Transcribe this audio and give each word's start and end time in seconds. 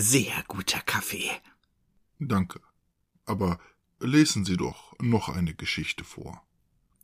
Sehr 0.00 0.44
guter 0.46 0.80
Kaffee. 0.80 1.28
Danke. 2.20 2.60
Aber 3.24 3.58
lesen 3.98 4.44
Sie 4.44 4.56
doch 4.56 4.94
noch 5.00 5.28
eine 5.28 5.54
Geschichte 5.54 6.04
vor. 6.04 6.46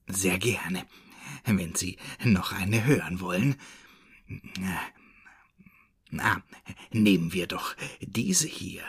Sehr 0.07 0.39
gerne, 0.39 0.87
wenn 1.45 1.75
Sie 1.75 1.99
noch 2.23 2.52
eine 2.52 2.85
hören 2.85 3.19
wollen. 3.19 3.57
Na, 6.11 6.43
nehmen 6.93 7.33
wir 7.33 7.49
doch 7.49 7.75
diese 8.01 8.47
hier. 8.47 8.85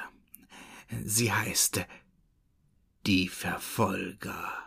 Sie 1.04 1.34
heißt 1.34 1.88
Die 3.08 3.28
Verfolger. 3.28 4.65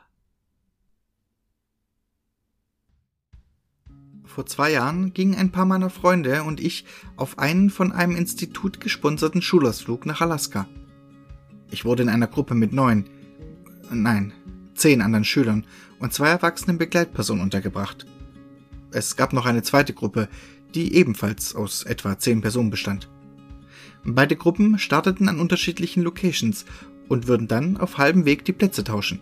Vor 4.28 4.45
zwei 4.45 4.70
Jahren 4.70 5.14
gingen 5.14 5.34
ein 5.34 5.50
paar 5.50 5.64
meiner 5.64 5.88
Freunde 5.88 6.45
und 6.45 6.60
ich 6.60 6.84
auf 7.16 7.38
einen 7.38 7.70
von 7.70 7.92
einem 7.92 8.14
Institut 8.14 8.78
gesponserten 8.78 9.41
Schulausflug 9.41 10.04
nach 10.04 10.20
Alaska. 10.20 10.68
Ich 11.70 11.87
wurde 11.87 12.02
in 12.02 12.09
einer 12.10 12.26
Gruppe 12.26 12.54
mit 12.54 12.73
neun, 12.73 13.06
nein, 13.90 14.32
zehn 14.74 15.01
anderen 15.01 15.24
Schülern 15.24 15.65
und 15.99 16.12
zwei 16.12 16.29
erwachsenen 16.29 16.76
Begleitpersonen 16.76 17.43
untergebracht. 17.43 18.06
Es 18.90 19.16
gab 19.16 19.32
noch 19.32 19.46
eine 19.46 19.62
zweite 19.62 19.95
Gruppe, 19.95 20.29
die 20.74 20.95
ebenfalls 20.95 21.54
aus 21.54 21.82
etwa 21.84 22.18
zehn 22.18 22.43
Personen 22.43 22.71
bestand. 22.71 23.09
Beide 24.04 24.37
Gruppen 24.37 24.79
starteten 24.79 25.29
an 25.29 25.40
unterschiedlichen 25.40 26.02
Locations 26.02 26.66
und 27.09 27.26
würden 27.29 27.49
dann 27.49 27.79
auf 27.79 27.96
halbem 27.96 28.26
Weg 28.26 28.45
die 28.45 28.52
Plätze 28.52 28.84
tauschen. 28.84 29.21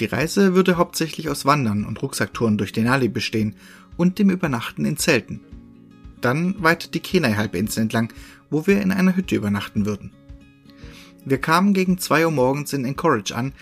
Die 0.00 0.06
Reise 0.06 0.54
würde 0.54 0.76
hauptsächlich 0.76 1.28
aus 1.28 1.44
Wandern 1.44 1.84
und 1.84 2.00
Rucksacktouren 2.02 2.56
durch 2.56 2.72
Denali 2.72 3.08
bestehen 3.08 3.56
und 3.98 4.18
dem 4.18 4.30
Übernachten 4.30 4.86
in 4.86 4.96
Zelten. 4.96 5.40
Dann 6.22 6.62
weiter 6.62 6.88
die 6.88 7.00
Kenai-Halbinsel 7.00 7.82
entlang, 7.82 8.10
wo 8.48 8.66
wir 8.66 8.80
in 8.80 8.92
einer 8.92 9.14
Hütte 9.14 9.36
übernachten 9.36 9.84
würden. 9.84 10.12
Wir 11.26 11.38
kamen 11.38 11.74
gegen 11.74 11.98
zwei 11.98 12.24
Uhr 12.24 12.32
morgens 12.32 12.72
in 12.72 12.86
Anchorage 12.86 13.36
an, 13.36 13.52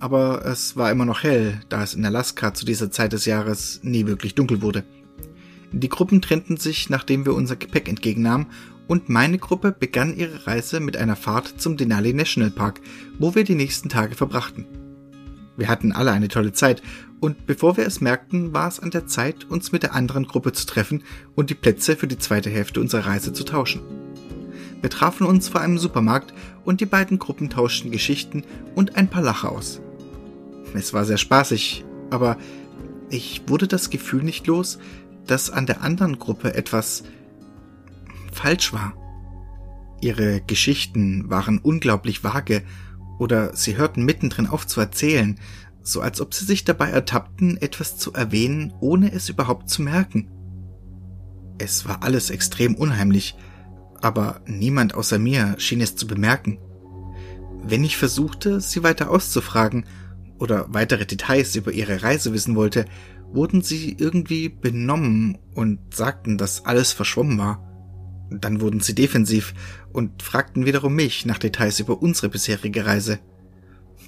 aber 0.00 0.44
es 0.44 0.76
war 0.76 0.90
immer 0.90 1.04
noch 1.04 1.22
hell, 1.22 1.60
da 1.68 1.84
es 1.84 1.94
in 1.94 2.04
Alaska 2.04 2.52
zu 2.52 2.66
dieser 2.66 2.90
Zeit 2.90 3.12
des 3.12 3.24
Jahres 3.24 3.80
nie 3.84 4.06
wirklich 4.06 4.34
dunkel 4.34 4.60
wurde. 4.60 4.84
Die 5.70 5.88
Gruppen 5.88 6.20
trennten 6.20 6.56
sich, 6.56 6.90
nachdem 6.90 7.24
wir 7.24 7.34
unser 7.34 7.56
Gepäck 7.56 7.88
entgegennahmen, 7.88 8.46
und 8.86 9.08
meine 9.08 9.38
Gruppe 9.38 9.72
begann 9.72 10.16
ihre 10.16 10.46
Reise 10.46 10.78
mit 10.78 10.96
einer 10.96 11.16
Fahrt 11.16 11.60
zum 11.60 11.76
Denali 11.76 12.12
National 12.12 12.50
Park, 12.50 12.80
wo 13.18 13.34
wir 13.34 13.44
die 13.44 13.54
nächsten 13.54 13.88
Tage 13.88 14.14
verbrachten. 14.14 14.66
Wir 15.56 15.68
hatten 15.68 15.92
alle 15.92 16.12
eine 16.12 16.28
tolle 16.28 16.52
Zeit, 16.52 16.82
und 17.24 17.46
bevor 17.46 17.78
wir 17.78 17.86
es 17.86 18.02
merkten, 18.02 18.52
war 18.52 18.68
es 18.68 18.80
an 18.80 18.90
der 18.90 19.06
Zeit, 19.06 19.44
uns 19.44 19.72
mit 19.72 19.82
der 19.82 19.94
anderen 19.94 20.26
Gruppe 20.26 20.52
zu 20.52 20.66
treffen 20.66 21.02
und 21.34 21.48
die 21.48 21.54
Plätze 21.54 21.96
für 21.96 22.06
die 22.06 22.18
zweite 22.18 22.50
Hälfte 22.50 22.82
unserer 22.82 23.06
Reise 23.06 23.32
zu 23.32 23.44
tauschen. 23.44 23.80
Wir 24.82 24.90
trafen 24.90 25.26
uns 25.26 25.48
vor 25.48 25.62
einem 25.62 25.78
Supermarkt 25.78 26.34
und 26.66 26.82
die 26.82 26.86
beiden 26.86 27.18
Gruppen 27.18 27.48
tauschten 27.48 27.90
Geschichten 27.90 28.44
und 28.74 28.96
ein 28.96 29.08
paar 29.08 29.22
Lacher 29.22 29.52
aus. 29.52 29.80
Es 30.74 30.92
war 30.92 31.06
sehr 31.06 31.16
spaßig, 31.16 31.86
aber 32.10 32.36
ich 33.08 33.40
wurde 33.46 33.68
das 33.68 33.88
Gefühl 33.88 34.22
nicht 34.22 34.46
los, 34.46 34.78
dass 35.26 35.48
an 35.48 35.64
der 35.64 35.80
anderen 35.80 36.18
Gruppe 36.18 36.52
etwas 36.52 37.04
falsch 38.32 38.74
war. 38.74 38.92
Ihre 40.02 40.42
Geschichten 40.42 41.30
waren 41.30 41.56
unglaublich 41.56 42.22
vage 42.22 42.64
oder 43.18 43.56
sie 43.56 43.78
hörten 43.78 44.04
mittendrin 44.04 44.46
auf 44.46 44.66
zu 44.66 44.78
erzählen, 44.78 45.38
so 45.84 46.00
als 46.00 46.20
ob 46.20 46.34
sie 46.34 46.44
sich 46.44 46.64
dabei 46.64 46.90
ertappten, 46.90 47.56
etwas 47.58 47.96
zu 47.96 48.12
erwähnen, 48.12 48.72
ohne 48.80 49.12
es 49.12 49.28
überhaupt 49.28 49.70
zu 49.70 49.82
merken. 49.82 50.30
Es 51.58 51.86
war 51.86 52.02
alles 52.02 52.30
extrem 52.30 52.74
unheimlich, 52.74 53.36
aber 54.00 54.40
niemand 54.46 54.94
außer 54.94 55.18
mir 55.18 55.54
schien 55.58 55.80
es 55.80 55.94
zu 55.94 56.06
bemerken. 56.06 56.58
Wenn 57.62 57.84
ich 57.84 57.96
versuchte, 57.96 58.60
sie 58.60 58.82
weiter 58.82 59.10
auszufragen 59.10 59.84
oder 60.38 60.66
weitere 60.68 61.06
Details 61.06 61.54
über 61.54 61.70
ihre 61.70 62.02
Reise 62.02 62.32
wissen 62.32 62.56
wollte, 62.56 62.86
wurden 63.32 63.62
sie 63.62 63.96
irgendwie 63.98 64.48
benommen 64.48 65.38
und 65.54 65.94
sagten, 65.94 66.38
dass 66.38 66.64
alles 66.64 66.92
verschwommen 66.92 67.38
war. 67.38 67.70
Dann 68.30 68.60
wurden 68.60 68.80
sie 68.80 68.94
defensiv 68.94 69.54
und 69.92 70.22
fragten 70.22 70.66
wiederum 70.66 70.94
mich 70.94 71.26
nach 71.26 71.38
Details 71.38 71.78
über 71.80 72.02
unsere 72.02 72.28
bisherige 72.28 72.86
Reise. 72.86 73.18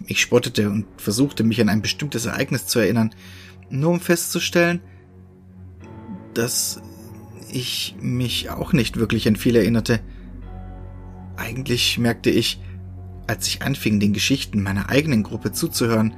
Ich 0.07 0.21
spottete 0.21 0.71
und 0.71 0.87
versuchte 0.97 1.45
mich 1.45 1.61
an 1.61 1.69
ein 1.69 1.83
bestimmtes 1.83 2.27
Ereignis 2.27 2.67
zu 2.67 2.79
erinnern, 2.79 3.15
nur 3.71 3.91
um 3.91 4.01
festzustellen, 4.01 4.81
dass 6.35 6.81
ich 7.51 7.97
mich 8.01 8.51
auch 8.51 8.73
nicht 8.73 8.97
wirklich 8.97 9.27
an 9.27 9.37
viel 9.37 9.57
erinnerte. 9.57 10.01
Eigentlich 11.37 11.99
merkte 11.99 12.31
ich, 12.31 12.61
als 13.27 13.47
ich 13.49 13.63
anfing, 13.63 14.01
den 14.01 14.13
Geschichten 14.13 14.63
meiner 14.63 14.89
eigenen 14.89 15.23
Gruppe 15.23 15.53
zuzuhören, 15.53 16.15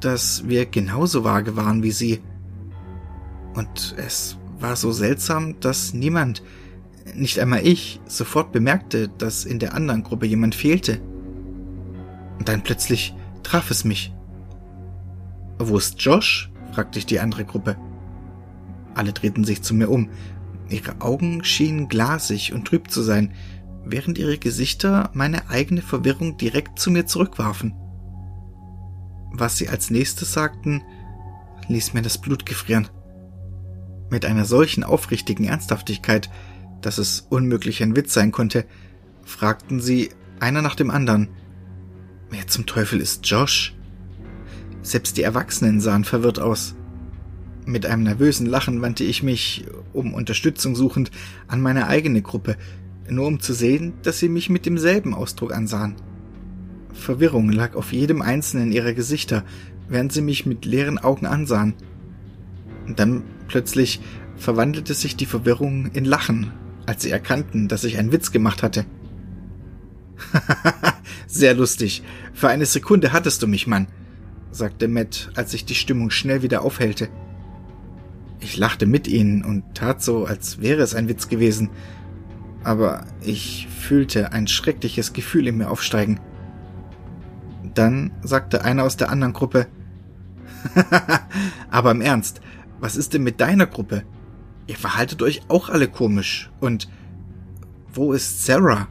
dass 0.00 0.48
wir 0.48 0.66
genauso 0.66 1.24
vage 1.24 1.56
waren 1.56 1.82
wie 1.82 1.90
sie. 1.90 2.20
Und 3.54 3.94
es 3.98 4.36
war 4.58 4.76
so 4.76 4.92
seltsam, 4.92 5.60
dass 5.60 5.92
niemand, 5.92 6.42
nicht 7.14 7.38
einmal 7.38 7.66
ich, 7.66 8.00
sofort 8.06 8.52
bemerkte, 8.52 9.08
dass 9.08 9.44
in 9.44 9.58
der 9.58 9.74
anderen 9.74 10.02
Gruppe 10.02 10.26
jemand 10.26 10.54
fehlte. 10.54 11.00
Und 12.42 12.48
dann 12.48 12.64
plötzlich 12.64 13.14
traf 13.44 13.70
es 13.70 13.84
mich. 13.84 14.12
Wo 15.60 15.78
ist 15.78 16.02
Josh? 16.02 16.50
fragte 16.72 16.98
ich 16.98 17.06
die 17.06 17.20
andere 17.20 17.44
Gruppe. 17.44 17.76
Alle 18.96 19.12
drehten 19.12 19.44
sich 19.44 19.62
zu 19.62 19.74
mir 19.74 19.88
um. 19.88 20.10
Ihre 20.68 21.00
Augen 21.00 21.44
schienen 21.44 21.86
glasig 21.86 22.52
und 22.52 22.66
trüb 22.66 22.90
zu 22.90 23.00
sein, 23.00 23.32
während 23.84 24.18
ihre 24.18 24.38
Gesichter 24.38 25.10
meine 25.12 25.50
eigene 25.50 25.82
Verwirrung 25.82 26.36
direkt 26.36 26.80
zu 26.80 26.90
mir 26.90 27.06
zurückwarfen. 27.06 27.76
Was 29.30 29.56
sie 29.56 29.68
als 29.68 29.90
nächstes 29.90 30.32
sagten, 30.32 30.82
ließ 31.68 31.94
mir 31.94 32.02
das 32.02 32.18
Blut 32.18 32.44
gefrieren. 32.44 32.88
Mit 34.10 34.24
einer 34.24 34.46
solchen 34.46 34.82
aufrichtigen 34.82 35.44
Ernsthaftigkeit, 35.44 36.28
dass 36.80 36.98
es 36.98 37.20
unmöglich 37.20 37.84
ein 37.84 37.94
Witz 37.94 38.12
sein 38.12 38.32
konnte, 38.32 38.64
fragten 39.22 39.80
sie 39.80 40.10
einer 40.40 40.60
nach 40.60 40.74
dem 40.74 40.90
anderen, 40.90 41.28
wer 42.32 42.46
zum 42.48 42.66
Teufel 42.66 43.00
ist 43.00 43.26
Josh? 43.26 43.74
Selbst 44.82 45.16
die 45.16 45.22
Erwachsenen 45.22 45.80
sahen 45.80 46.04
verwirrt 46.04 46.40
aus. 46.40 46.74
Mit 47.66 47.86
einem 47.86 48.02
nervösen 48.02 48.46
Lachen 48.46 48.82
wandte 48.82 49.04
ich 49.04 49.22
mich, 49.22 49.66
um 49.92 50.14
Unterstützung 50.14 50.74
suchend, 50.74 51.12
an 51.46 51.60
meine 51.60 51.86
eigene 51.86 52.22
Gruppe, 52.22 52.56
nur 53.08 53.26
um 53.26 53.38
zu 53.38 53.52
sehen, 53.52 53.92
dass 54.02 54.18
sie 54.18 54.28
mich 54.28 54.50
mit 54.50 54.66
demselben 54.66 55.14
Ausdruck 55.14 55.54
ansahen. 55.54 55.94
Verwirrung 56.92 57.52
lag 57.52 57.76
auf 57.76 57.92
jedem 57.92 58.22
einzelnen 58.22 58.72
ihrer 58.72 58.94
Gesichter, 58.94 59.44
während 59.88 60.12
sie 60.12 60.22
mich 60.22 60.46
mit 60.46 60.64
leeren 60.64 60.98
Augen 60.98 61.26
ansahen. 61.26 61.74
dann 62.96 63.22
plötzlich 63.46 64.00
verwandelte 64.36 64.94
sich 64.94 65.14
die 65.14 65.26
Verwirrung 65.26 65.86
in 65.92 66.04
Lachen, 66.04 66.52
als 66.86 67.02
sie 67.02 67.10
erkannten, 67.10 67.68
dass 67.68 67.84
ich 67.84 67.98
einen 67.98 68.10
Witz 68.10 68.32
gemacht 68.32 68.62
hatte. 68.62 68.86
Sehr 71.32 71.54
lustig. 71.54 72.02
Für 72.34 72.50
eine 72.50 72.66
Sekunde 72.66 73.14
hattest 73.14 73.42
du 73.42 73.46
mich, 73.46 73.66
Mann, 73.66 73.86
sagte 74.50 74.86
Matt, 74.86 75.30
als 75.34 75.52
sich 75.52 75.64
die 75.64 75.74
Stimmung 75.74 76.10
schnell 76.10 76.42
wieder 76.42 76.60
aufhellte. 76.60 77.08
Ich 78.38 78.58
lachte 78.58 78.84
mit 78.84 79.08
ihnen 79.08 79.42
und 79.42 79.74
tat 79.74 80.02
so, 80.02 80.26
als 80.26 80.60
wäre 80.60 80.82
es 80.82 80.94
ein 80.94 81.08
Witz 81.08 81.28
gewesen, 81.28 81.70
aber 82.64 83.06
ich 83.22 83.66
fühlte 83.66 84.32
ein 84.32 84.46
schreckliches 84.46 85.14
Gefühl 85.14 85.48
in 85.48 85.56
mir 85.56 85.70
aufsteigen. 85.70 86.20
Dann 87.72 88.10
sagte 88.22 88.62
einer 88.62 88.84
aus 88.84 88.98
der 88.98 89.08
anderen 89.08 89.32
Gruppe, 89.32 89.68
aber 91.70 91.92
im 91.92 92.02
Ernst, 92.02 92.42
was 92.78 92.94
ist 92.94 93.14
denn 93.14 93.22
mit 93.22 93.40
deiner 93.40 93.66
Gruppe? 93.66 94.02
Ihr 94.66 94.76
verhaltet 94.76 95.22
euch 95.22 95.40
auch 95.48 95.70
alle 95.70 95.88
komisch. 95.88 96.50
Und 96.60 96.90
wo 97.94 98.12
ist 98.12 98.44
Sarah? 98.44 98.88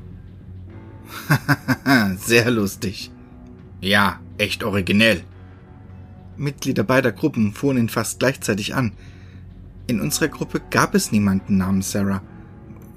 Sehr 2.18 2.52
lustig. 2.52 3.12
Ja, 3.80 4.19
echt 4.38 4.63
originell. 4.63 5.24
Mitglieder 6.38 6.84
beider 6.84 7.12
Gruppen 7.12 7.54
fuhren 7.54 7.78
ihn 7.78 7.90
fast 7.90 8.19
gleichzeitig 8.19 8.75
an. 8.75 8.94
In 9.88 10.00
unserer 10.00 10.28
Gruppe 10.28 10.62
gab 10.69 10.96
es 10.96 11.12
niemanden 11.12 11.58
namens 11.58 11.92
Sarah. 11.92 12.22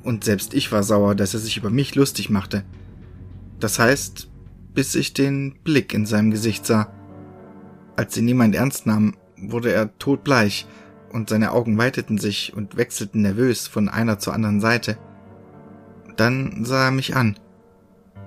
Und 0.03 0.25
selbst 0.25 0.55
ich 0.55 0.71
war 0.71 0.83
sauer, 0.83 1.15
dass 1.15 1.35
er 1.35 1.41
sich 1.41 1.57
über 1.57 1.71
mich 1.71 1.95
lustig 1.95 2.31
machte. 2.31 2.65
Das 3.61 3.79
heißt, 3.79 4.29
bis 4.75 4.95
ich 4.95 5.15
den 5.15 5.55
Blick 5.65 5.95
in 5.95 6.07
seinem 6.07 6.31
Gesicht 6.31 6.67
sah. 6.67 6.93
Als 7.97 8.17
ihn 8.17 8.25
niemand 8.25 8.55
ernst 8.55 8.87
nahm, 8.87 9.17
wurde 9.37 9.73
er 9.73 9.97
todbleich 9.99 10.67
und 11.13 11.31
seine 11.31 11.53
Augen 11.53 11.79
weiteten 11.79 12.19
sich 12.19 12.53
und 12.55 12.77
wechselten 12.77 13.23
nervös 13.23 13.69
von 13.69 13.89
einer 13.89 14.19
zur 14.19 14.35
anderen 14.35 14.61
Seite. 14.61 14.99
Dann 16.17 16.65
sah 16.65 16.87
er 16.87 16.91
mich 16.91 17.17
an. 17.17 17.39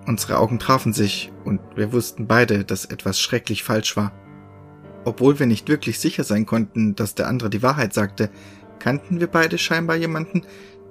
Unsere 0.07 0.39
Augen 0.39 0.57
trafen 0.57 0.94
sich 0.94 1.33
und 1.44 1.59
wir 1.75 1.92
wussten 1.92 2.27
beide, 2.27 2.63
dass 2.63 2.86
etwas 2.86 3.19
schrecklich 3.19 3.63
falsch 3.63 3.98
war. 3.98 4.13
Obwohl 5.04 5.38
wir 5.38 5.48
nicht 5.48 5.68
wirklich 5.68 6.00
sicher 6.00 6.24
sein 6.24 6.45
konnten, 6.45 6.95
dass 6.95 7.13
der 7.13 7.27
andere 7.27 7.50
die 7.50 7.62
Wahrheit 7.62 7.94
sagte, 7.94 8.30
kannten 8.80 9.19
wir 9.19 9.27
beide 9.27 9.57
scheinbar 9.57 9.98
jemanden, 9.98 10.44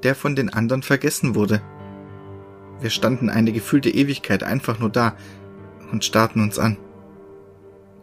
der 0.03 0.15
von 0.15 0.37
den 0.37 0.53
anderen 0.53 0.83
vergessen 0.83 1.35
wurde. 1.35 1.63
Wir 2.81 2.91
standen 2.91 3.31
eine 3.31 3.53
gefühlte 3.53 3.89
Ewigkeit 3.89 4.43
einfach 4.43 4.79
nur 4.79 4.91
da 4.91 5.17
und 5.91 6.05
starrten 6.05 6.43
uns 6.43 6.59
an. 6.59 6.77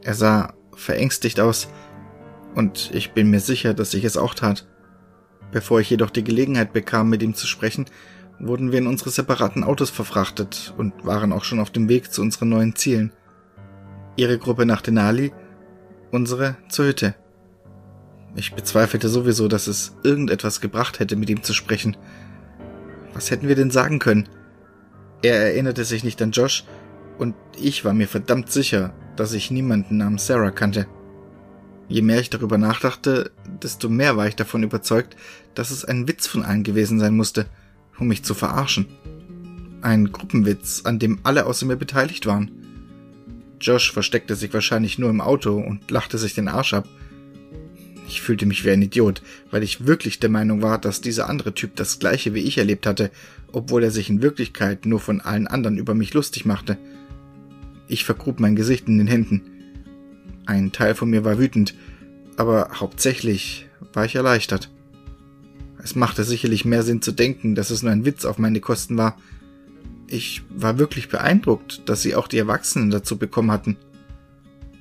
Er 0.01 0.15
sah 0.15 0.55
verängstigt 0.75 1.39
aus, 1.39 1.69
und 2.55 2.89
ich 2.93 3.13
bin 3.13 3.29
mir 3.29 3.39
sicher, 3.39 3.75
dass 3.75 3.93
ich 3.93 4.03
es 4.03 4.17
auch 4.17 4.33
tat. 4.33 4.67
Bevor 5.51 5.79
ich 5.79 5.89
jedoch 5.91 6.09
die 6.09 6.23
Gelegenheit 6.23 6.73
bekam, 6.73 7.09
mit 7.09 7.21
ihm 7.21 7.35
zu 7.35 7.45
sprechen, 7.45 7.85
wurden 8.47 8.71
wir 8.71 8.79
in 8.79 8.87
unsere 8.87 9.09
separaten 9.09 9.63
Autos 9.63 9.89
verfrachtet 9.89 10.73
und 10.77 11.05
waren 11.05 11.31
auch 11.31 11.43
schon 11.43 11.59
auf 11.59 11.69
dem 11.69 11.89
Weg 11.89 12.11
zu 12.11 12.21
unseren 12.21 12.49
neuen 12.49 12.75
Zielen. 12.75 13.11
Ihre 14.15 14.37
Gruppe 14.37 14.65
nach 14.65 14.81
Denali, 14.81 15.31
unsere 16.11 16.55
zur 16.69 16.85
Hütte. 16.85 17.15
Ich 18.35 18.53
bezweifelte 18.53 19.09
sowieso, 19.09 19.47
dass 19.47 19.67
es 19.67 19.95
irgendetwas 20.03 20.61
gebracht 20.61 20.99
hätte, 20.99 21.15
mit 21.15 21.29
ihm 21.29 21.43
zu 21.43 21.53
sprechen. 21.53 21.97
Was 23.13 23.31
hätten 23.31 23.47
wir 23.47 23.55
denn 23.55 23.71
sagen 23.71 23.99
können? 23.99 24.27
Er 25.21 25.35
erinnerte 25.35 25.85
sich 25.85 26.03
nicht 26.03 26.21
an 26.21 26.31
Josh, 26.31 26.65
und 27.17 27.35
ich 27.59 27.85
war 27.85 27.93
mir 27.93 28.07
verdammt 28.07 28.51
sicher, 28.51 28.93
dass 29.15 29.33
ich 29.33 29.51
niemanden 29.51 29.97
namens 29.97 30.25
Sarah 30.25 30.51
kannte. 30.51 30.87
Je 31.87 32.01
mehr 32.01 32.19
ich 32.19 32.29
darüber 32.29 32.57
nachdachte, 32.57 33.31
desto 33.61 33.87
mehr 33.87 34.17
war 34.17 34.27
ich 34.27 34.35
davon 34.35 34.63
überzeugt, 34.63 35.15
dass 35.53 35.69
es 35.69 35.85
ein 35.85 36.07
Witz 36.07 36.25
von 36.25 36.43
allen 36.43 36.63
gewesen 36.63 36.99
sein 36.99 37.15
musste, 37.15 37.45
um 37.99 38.07
mich 38.07 38.23
zu 38.23 38.33
verarschen. 38.33 38.87
Ein 39.81 40.11
Gruppenwitz, 40.11 40.81
an 40.85 40.99
dem 40.99 41.19
alle 41.23 41.45
außer 41.45 41.65
mir 41.65 41.75
beteiligt 41.75 42.25
waren. 42.25 42.51
Josh 43.59 43.91
versteckte 43.91 44.35
sich 44.35 44.53
wahrscheinlich 44.53 44.97
nur 44.97 45.09
im 45.09 45.21
Auto 45.21 45.57
und 45.57 45.89
lachte 45.89 46.17
sich 46.17 46.33
den 46.33 46.47
Arsch 46.47 46.73
ab. 46.73 46.87
Ich 48.07 48.21
fühlte 48.21 48.45
mich 48.45 48.65
wie 48.65 48.71
ein 48.71 48.81
Idiot, 48.81 49.21
weil 49.49 49.63
ich 49.63 49.85
wirklich 49.85 50.19
der 50.19 50.29
Meinung 50.29 50.61
war, 50.61 50.77
dass 50.77 51.01
dieser 51.01 51.29
andere 51.29 51.53
Typ 51.53 51.75
das 51.75 51.99
gleiche 51.99 52.33
wie 52.33 52.41
ich 52.41 52.57
erlebt 52.57 52.85
hatte, 52.85 53.11
obwohl 53.51 53.83
er 53.83 53.91
sich 53.91 54.09
in 54.09 54.21
Wirklichkeit 54.21 54.85
nur 54.85 54.99
von 54.99 55.21
allen 55.21 55.47
anderen 55.47 55.77
über 55.77 55.93
mich 55.93 56.13
lustig 56.13 56.45
machte. 56.45 56.77
Ich 57.87 58.03
vergrub 58.03 58.39
mein 58.39 58.55
Gesicht 58.55 58.87
in 58.87 58.97
den 58.97 59.07
Händen. 59.07 59.41
Ein 60.45 60.71
Teil 60.71 60.95
von 60.95 61.09
mir 61.09 61.23
war 61.23 61.39
wütend, 61.39 61.73
aber 62.35 62.71
hauptsächlich 62.79 63.67
war 63.93 64.05
ich 64.05 64.15
erleichtert. 64.15 64.69
Es 65.83 65.95
machte 65.95 66.23
sicherlich 66.23 66.63
mehr 66.63 66.83
Sinn 66.83 67.01
zu 67.01 67.11
denken, 67.11 67.55
dass 67.55 67.69
es 67.69 67.83
nur 67.83 67.91
ein 67.91 68.05
Witz 68.05 68.23
auf 68.23 68.37
meine 68.37 68.61
Kosten 68.61 68.97
war. 68.97 69.17
Ich 70.07 70.43
war 70.49 70.79
wirklich 70.79 71.09
beeindruckt, 71.09 71.87
dass 71.87 72.01
sie 72.01 72.15
auch 72.15 72.27
die 72.27 72.37
Erwachsenen 72.37 72.89
dazu 72.89 73.17
bekommen 73.17 73.51
hatten. 73.51 73.77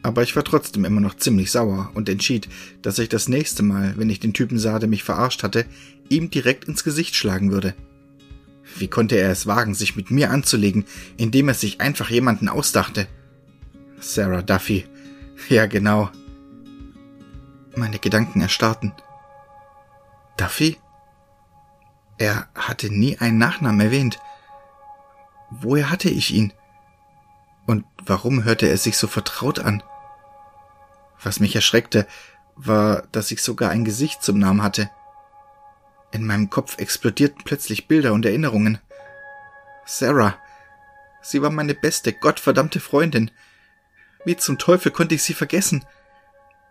Aber 0.05 0.23
ich 0.23 0.35
war 0.37 0.45
trotzdem 0.45 0.85
immer 0.85 1.01
noch 1.01 1.17
ziemlich 1.17 1.51
sauer 1.51 1.91
und 1.95 2.09
entschied, 2.09 2.49
dass 2.83 2.99
ich 2.99 3.09
das 3.09 3.29
nächste 3.29 3.63
Mal, 3.63 3.95
wenn 3.97 4.11
ich 4.11 4.21
den 4.21 4.33
Typen 4.33 4.59
sah, 4.59 4.79
der 4.79 4.89
mich 4.89 5.05
verarscht 5.05 5.43
hatte, 5.43 5.65
ihm 6.09 6.31
direkt 6.31 6.65
ins 6.65 6.85
Gesicht 6.85 7.15
schlagen 7.15 7.53
würde. 7.53 7.75
Wie 8.79 8.89
konnte 8.89 9.17
er 9.17 9.31
es 9.31 9.47
wagen, 9.47 9.75
sich 9.75 9.97
mit 9.97 10.11
mir 10.11 10.31
anzulegen, 10.31 10.85
indem 11.17 11.49
er 11.49 11.55
sich 11.55 11.81
einfach 11.81 12.11
jemanden 12.11 12.49
ausdachte? 12.49 13.07
Sarah 14.01 14.43
Duffy. 14.43 14.87
Ja, 15.49 15.67
genau. 15.67 16.11
Meine 17.77 17.99
Gedanken 17.99 18.41
erstarrten. 18.41 18.93
Duffy? 20.37 20.79
Er 22.23 22.47
hatte 22.55 22.89
nie 22.89 23.19
einen 23.19 23.39
Nachnamen 23.39 23.81
erwähnt. 23.81 24.21
Woher 25.51 25.91
hatte 25.91 26.09
ich 26.09 26.33
ihn? 26.33 26.53
Und 27.67 27.85
warum 27.99 28.45
hörte 28.45 28.69
er 28.69 28.79
sich 28.79 28.97
so 28.97 29.09
vertraut 29.09 29.59
an? 29.59 29.83
Was 31.21 31.41
mich 31.41 31.57
erschreckte, 31.57 32.07
war, 32.55 33.09
dass 33.11 33.33
ich 33.33 33.43
sogar 33.43 33.71
ein 33.71 33.85
Gesicht 33.85 34.23
zum 34.23 34.39
Namen 34.39 34.63
hatte. 34.63 34.89
In 36.13 36.25
meinem 36.25 36.49
Kopf 36.49 36.79
explodierten 36.79 37.43
plötzlich 37.45 37.89
Bilder 37.89 38.13
und 38.13 38.25
Erinnerungen. 38.25 38.79
Sarah. 39.85 40.39
Sie 41.23 41.43
war 41.43 41.51
meine 41.51 41.75
beste, 41.75 42.13
gottverdammte 42.13 42.79
Freundin. 42.79 43.33
Wie 44.25 44.37
zum 44.37 44.59
Teufel 44.59 44.93
konnte 44.93 45.17
ich 45.17 45.25
sie 45.25 45.35
vergessen? 45.35 45.85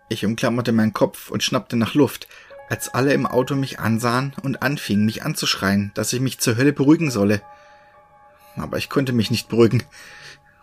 Ich 0.08 0.26
umklammerte 0.26 0.72
meinen 0.72 0.94
Kopf 0.94 1.30
und 1.30 1.44
schnappte 1.44 1.76
nach 1.76 1.94
Luft, 1.94 2.30
als 2.72 2.94
alle 2.94 3.14
im 3.14 3.28
Auto 3.28 3.56
mich 3.56 3.82
ansahen 3.82 4.34
und 4.44 4.62
anfingen, 4.62 5.06
mich 5.06 5.24
anzuschreien, 5.24 5.92
dass 5.94 6.14
ich 6.14 6.22
mich 6.22 6.40
zur 6.40 6.56
Hölle 6.56 6.72
beruhigen 6.72 7.12
solle. 7.12 7.42
Aber 8.56 8.78
ich 8.78 8.90
konnte 8.90 9.12
mich 9.12 9.30
nicht 9.30 9.50
beruhigen. 9.50 9.84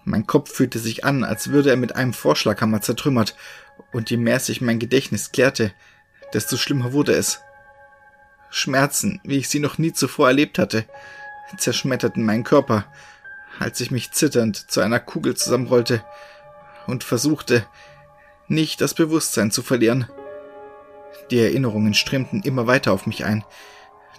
Mein 0.05 0.27
Kopf 0.27 0.51
fühlte 0.51 0.79
sich 0.79 1.05
an, 1.05 1.23
als 1.23 1.51
würde 1.51 1.69
er 1.69 1.77
mit 1.77 1.97
einem 1.97 2.15
Vorschlaghammer 2.15 2.81
zertrümmert, 2.81 3.37
und 3.93 4.09
je 4.09 4.17
mehr 4.17 4.41
sich 4.41 4.63
mein 4.63 4.79
Gedächtnis 4.79 5.33
klärte, 5.33 5.71
desto 6.33 6.57
schlimmer 6.57 6.95
wurde 6.95 7.13
es. 7.13 7.43
Schmerzen, 8.49 9.21
wie 9.23 9.37
ich 9.37 9.51
sie 9.51 9.61
noch 9.61 9.77
nie 9.77 9.93
zuvor 9.93 10.29
erlebt 10.29 10.59
hatte, 10.59 10.87
zerschmetterten 11.59 12.25
meinen 12.25 12.43
Körper, 12.43 12.87
als 13.59 13.83
ich 13.83 13.91
mich 13.91 14.13
zitternd 14.13 14.71
zu 14.71 14.81
einer 14.81 14.99
Kugel 14.99 15.37
zusammenrollte 15.37 16.03
und 16.87 17.05
versuchte, 17.05 17.67
nicht 18.47 18.81
das 18.81 18.95
Bewusstsein 18.95 19.51
zu 19.51 19.63
verlieren. 19.63 20.09
Die 21.31 21.41
Erinnerungen 21.41 21.95
strömten 21.95 22.43
immer 22.43 22.67
weiter 22.67 22.93
auf 22.93 23.07
mich 23.07 23.25
ein, 23.25 23.45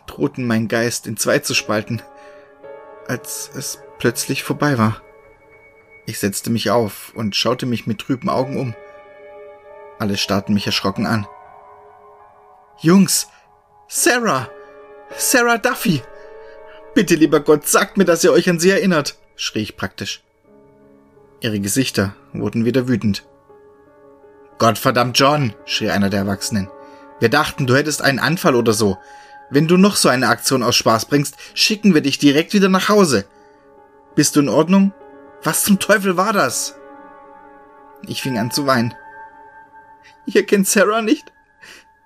drohten 0.05 0.45
meinen 0.45 0.67
Geist 0.67 1.07
in 1.07 1.17
zwei 1.17 1.39
zu 1.39 1.53
spalten, 1.53 2.01
als 3.07 3.49
es 3.55 3.79
plötzlich 3.97 4.43
vorbei 4.43 4.77
war. 4.77 5.01
Ich 6.05 6.19
setzte 6.19 6.49
mich 6.49 6.71
auf 6.71 7.11
und 7.15 7.35
schaute 7.35 7.65
mich 7.65 7.87
mit 7.87 7.99
trüben 7.99 8.29
Augen 8.29 8.57
um. 8.59 8.75
Alle 9.99 10.17
starrten 10.17 10.53
mich 10.53 10.65
erschrocken 10.65 11.05
an. 11.05 11.27
Jungs, 12.79 13.27
Sarah! 13.87 14.49
Sarah 15.17 15.57
Duffy! 15.57 16.01
Bitte, 16.93 17.15
lieber 17.15 17.39
Gott, 17.39 17.67
sagt 17.67 17.97
mir, 17.97 18.05
dass 18.05 18.23
ihr 18.23 18.31
euch 18.31 18.49
an 18.49 18.59
sie 18.59 18.71
erinnert, 18.71 19.17
schrie 19.35 19.61
ich 19.61 19.77
praktisch. 19.77 20.23
Ihre 21.41 21.59
Gesichter 21.59 22.15
wurden 22.33 22.65
wieder 22.65 22.87
wütend. 22.87 23.25
Gottverdammt, 24.57 25.17
John, 25.17 25.53
schrie 25.65 25.89
einer 25.89 26.09
der 26.09 26.21
Erwachsenen. 26.21 26.69
Wir 27.19 27.29
dachten, 27.29 27.67
du 27.67 27.75
hättest 27.75 28.01
einen 28.01 28.19
Anfall 28.19 28.55
oder 28.55 28.73
so. 28.73 28.97
Wenn 29.49 29.67
du 29.67 29.77
noch 29.77 29.95
so 29.95 30.09
eine 30.09 30.27
Aktion 30.27 30.63
aus 30.63 30.75
Spaß 30.75 31.05
bringst, 31.05 31.35
schicken 31.53 31.93
wir 31.93 32.01
dich 32.01 32.19
direkt 32.19 32.53
wieder 32.53 32.69
nach 32.69 32.89
Hause. 32.89 33.25
Bist 34.15 34.35
du 34.35 34.41
in 34.41 34.49
Ordnung? 34.49 34.93
Was 35.43 35.63
zum 35.63 35.79
Teufel 35.79 36.17
war 36.17 36.33
das? 36.33 36.75
Ich 38.07 38.21
fing 38.21 38.37
an 38.37 38.51
zu 38.51 38.65
weinen. 38.67 38.93
Ihr 40.25 40.45
kennt 40.45 40.67
Sarah 40.67 41.01
nicht? 41.01 41.31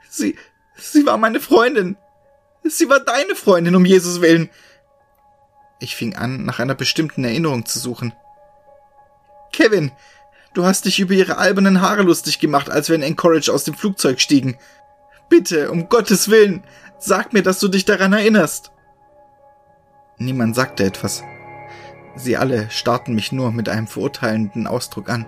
Sie, 0.10 0.38
Sie 0.76 1.06
war 1.06 1.18
meine 1.18 1.40
Freundin. 1.40 1.98
Sie 2.64 2.90
war 2.90 3.00
deine 3.00 3.36
Freundin, 3.36 3.76
um 3.76 3.86
Jesus 3.86 4.22
willen. 4.22 4.50
Ich 5.80 5.96
fing 5.96 6.16
an, 6.16 6.46
nach 6.46 6.60
einer 6.60 6.76
bestimmten 6.76 7.24
Erinnerung 7.26 7.66
zu 7.66 7.78
suchen. 7.80 8.14
Kevin, 9.52 9.92
du 10.54 10.66
hast 10.66 10.86
dich 10.86 11.00
über 11.00 11.14
ihre 11.14 11.38
albernen 11.38 11.82
Haare 11.82 12.04
lustig 12.04 12.40
gemacht, 12.40 12.70
als 12.70 12.88
wir 12.88 12.96
in 12.96 13.04
Anchorage 13.04 13.52
aus 13.52 13.66
dem 13.66 13.76
Flugzeug 13.76 14.22
stiegen. 14.22 14.58
Bitte, 15.34 15.72
um 15.72 15.90
Gottes 15.90 16.30
Willen, 16.30 16.64
sag 17.00 17.34
mir, 17.34 17.42
dass 17.42 17.58
du 17.58 17.68
dich 17.68 17.86
daran 17.86 18.14
erinnerst. 18.14 18.72
Niemand 20.20 20.56
sagte 20.56 20.84
etwas. 20.84 21.24
Sie 22.16 22.38
alle 22.38 22.70
starrten 22.70 23.16
mich 23.16 23.32
nur 23.32 23.52
mit 23.52 23.68
einem 23.68 23.88
verurteilenden 23.88 24.68
Ausdruck 24.68 25.10
an. 25.10 25.26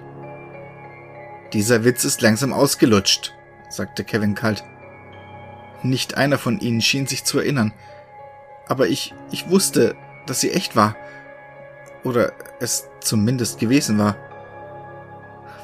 Dieser 1.53 1.83
Witz 1.83 2.05
ist 2.05 2.21
langsam 2.21 2.53
ausgelutscht, 2.53 3.33
sagte 3.71 4.03
Kevin 4.03 4.35
kalt. 4.35 4.63
Nicht 5.81 6.17
einer 6.17 6.37
von 6.37 6.59
ihnen 6.59 6.81
schien 6.81 7.07
sich 7.07 7.23
zu 7.23 7.39
erinnern. 7.39 7.73
Aber 8.67 8.87
ich, 8.87 9.15
ich 9.31 9.49
wusste, 9.49 9.95
dass 10.27 10.39
sie 10.39 10.51
echt 10.51 10.75
war. 10.75 10.95
Oder 12.03 12.31
es 12.59 12.87
zumindest 12.99 13.57
gewesen 13.57 13.97
war. 13.97 14.17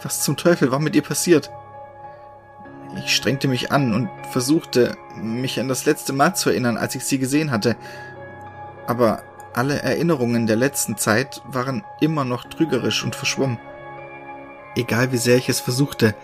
Was 0.02 0.24
zum 0.24 0.36
Teufel 0.36 0.72
war 0.72 0.80
mit 0.80 0.96
ihr 0.96 1.04
passiert? 1.04 1.52
Ich 2.98 3.16
strengte 3.16 3.48
mich 3.48 3.72
an 3.72 3.94
und 3.94 4.10
versuchte, 4.32 4.98
mich 5.16 5.60
an 5.60 5.68
das 5.68 5.86
letzte 5.86 6.14
Mal 6.14 6.36
zu 6.36 6.50
erinnern, 6.50 6.78
als 6.78 6.96
ich 6.96 7.06
sie 7.06 7.20
gesehen 7.20 7.52
hatte. 7.52 7.76
Aber 8.88 9.24
alle 9.54 9.82
Erinnerungen 9.82 10.48
der 10.48 10.56
letzten 10.56 10.98
Zeit 10.98 11.42
waren 11.46 11.84
immer 12.00 12.26
noch 12.26 12.46
trügerisch 12.46 13.04
und 13.04 13.16
verschwommen. 13.16 13.60
Egal 14.76 15.12
wie 15.12 15.18
sehr 15.18 15.38
ich 15.38 15.50
es 15.50 15.60
versuchte, 15.60 16.16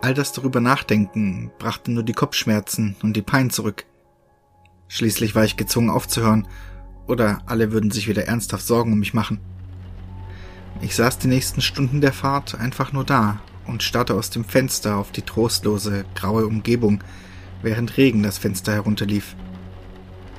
All 0.00 0.14
das 0.14 0.32
darüber 0.32 0.60
nachdenken 0.60 1.50
brachte 1.58 1.90
nur 1.90 2.04
die 2.04 2.12
Kopfschmerzen 2.12 2.94
und 3.02 3.14
die 3.14 3.22
Pein 3.22 3.50
zurück. 3.50 3.84
Schließlich 4.86 5.34
war 5.34 5.44
ich 5.44 5.56
gezwungen 5.56 5.90
aufzuhören, 5.90 6.46
oder 7.08 7.42
alle 7.46 7.72
würden 7.72 7.90
sich 7.90 8.06
wieder 8.06 8.26
ernsthaft 8.26 8.64
Sorgen 8.64 8.92
um 8.92 9.00
mich 9.00 9.14
machen. 9.14 9.40
Ich 10.82 10.94
saß 10.94 11.18
die 11.18 11.28
nächsten 11.28 11.62
Stunden 11.62 12.00
der 12.00 12.12
Fahrt 12.12 12.54
einfach 12.54 12.92
nur 12.92 13.04
da 13.04 13.40
und 13.68 13.82
starrte 13.82 14.14
aus 14.14 14.30
dem 14.30 14.44
Fenster 14.44 14.96
auf 14.96 15.12
die 15.12 15.22
trostlose, 15.22 16.04
graue 16.14 16.46
Umgebung, 16.46 17.04
während 17.62 17.96
Regen 17.96 18.22
das 18.22 18.38
Fenster 18.38 18.72
herunterlief. 18.72 19.36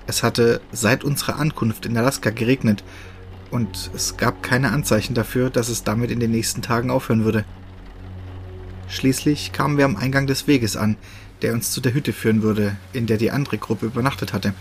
Es 0.08 0.24
hatte 0.24 0.60
seit 0.72 1.04
unserer 1.04 1.40
Ankunft 1.40 1.86
in 1.86 1.98
Alaska 1.98 2.32
geregnet, 2.32 2.84
und 3.52 3.90
es 3.96 4.18
gab 4.18 4.44
keine 4.44 4.72
Anzeichen 4.72 5.16
dafür, 5.16 5.50
dass 5.50 5.70
es 5.70 5.84
damit 5.84 6.12
in 6.12 6.20
den 6.20 6.32
nächsten 6.32 6.62
Tagen 6.62 6.92
aufhören 6.92 7.24
würde. 7.24 7.46
Schließlich 8.88 9.52
kamen 9.54 9.78
wir 9.78 9.86
am 9.86 9.96
Eingang 9.96 10.28
des 10.28 10.48
Weges 10.48 10.78
an, 10.78 10.98
der 11.42 11.54
uns 11.54 11.72
zu 11.72 11.82
der 11.82 11.94
Hütte 11.94 12.14
führen 12.14 12.42
würde, 12.42 12.76
in 12.94 13.08
der 13.08 13.18
die 13.18 13.32
andere 13.32 13.58
Gruppe 13.58 13.88
übernachtet 13.88 14.34
hatte. 14.34 14.54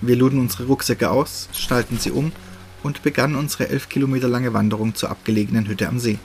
Wir 0.00 0.16
luden 0.16 0.40
unsere 0.40 0.66
Rucksäcke 0.66 1.10
aus, 1.10 1.48
schnallten 1.52 1.98
sie 1.98 2.10
um 2.10 2.32
und 2.82 3.02
begannen 3.02 3.36
unsere 3.36 3.68
elf 3.68 3.88
Kilometer 3.88 4.28
lange 4.28 4.52
Wanderung 4.52 4.94
zur 4.94 5.10
abgelegenen 5.10 5.68
Hütte 5.68 5.88
am 5.88 5.98
See. 5.98 6.18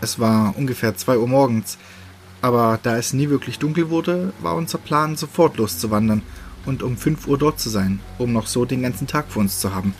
Es 0.00 0.18
war 0.18 0.56
ungefähr 0.56 0.96
zwei 0.96 1.18
Uhr 1.18 1.28
morgens, 1.28 1.78
aber 2.40 2.78
da 2.82 2.96
es 2.96 3.12
nie 3.12 3.30
wirklich 3.30 3.58
dunkel 3.58 3.90
wurde, 3.90 4.32
war 4.40 4.54
unser 4.54 4.78
Plan, 4.78 5.16
sofort 5.16 5.56
loszuwandern 5.56 6.22
und 6.66 6.82
um 6.82 6.96
fünf 6.96 7.26
Uhr 7.26 7.38
dort 7.38 7.58
zu 7.58 7.68
sein, 7.68 8.00
um 8.18 8.32
noch 8.32 8.46
so 8.46 8.64
den 8.64 8.82
ganzen 8.82 9.06
Tag 9.06 9.26
vor 9.28 9.42
uns 9.42 9.58
zu 9.58 9.74
haben. 9.74 9.94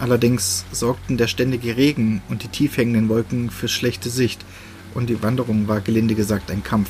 Allerdings 0.00 0.64
sorgten 0.72 1.16
der 1.16 1.28
ständige 1.28 1.76
Regen 1.76 2.20
und 2.28 2.42
die 2.42 2.48
tief 2.48 2.76
hängenden 2.76 3.08
Wolken 3.08 3.50
für 3.50 3.68
schlechte 3.68 4.10
Sicht, 4.10 4.44
und 4.92 5.08
die 5.08 5.22
Wanderung 5.22 5.66
war 5.66 5.80
gelinde 5.80 6.14
gesagt 6.14 6.50
ein 6.50 6.62
Kampf. 6.62 6.88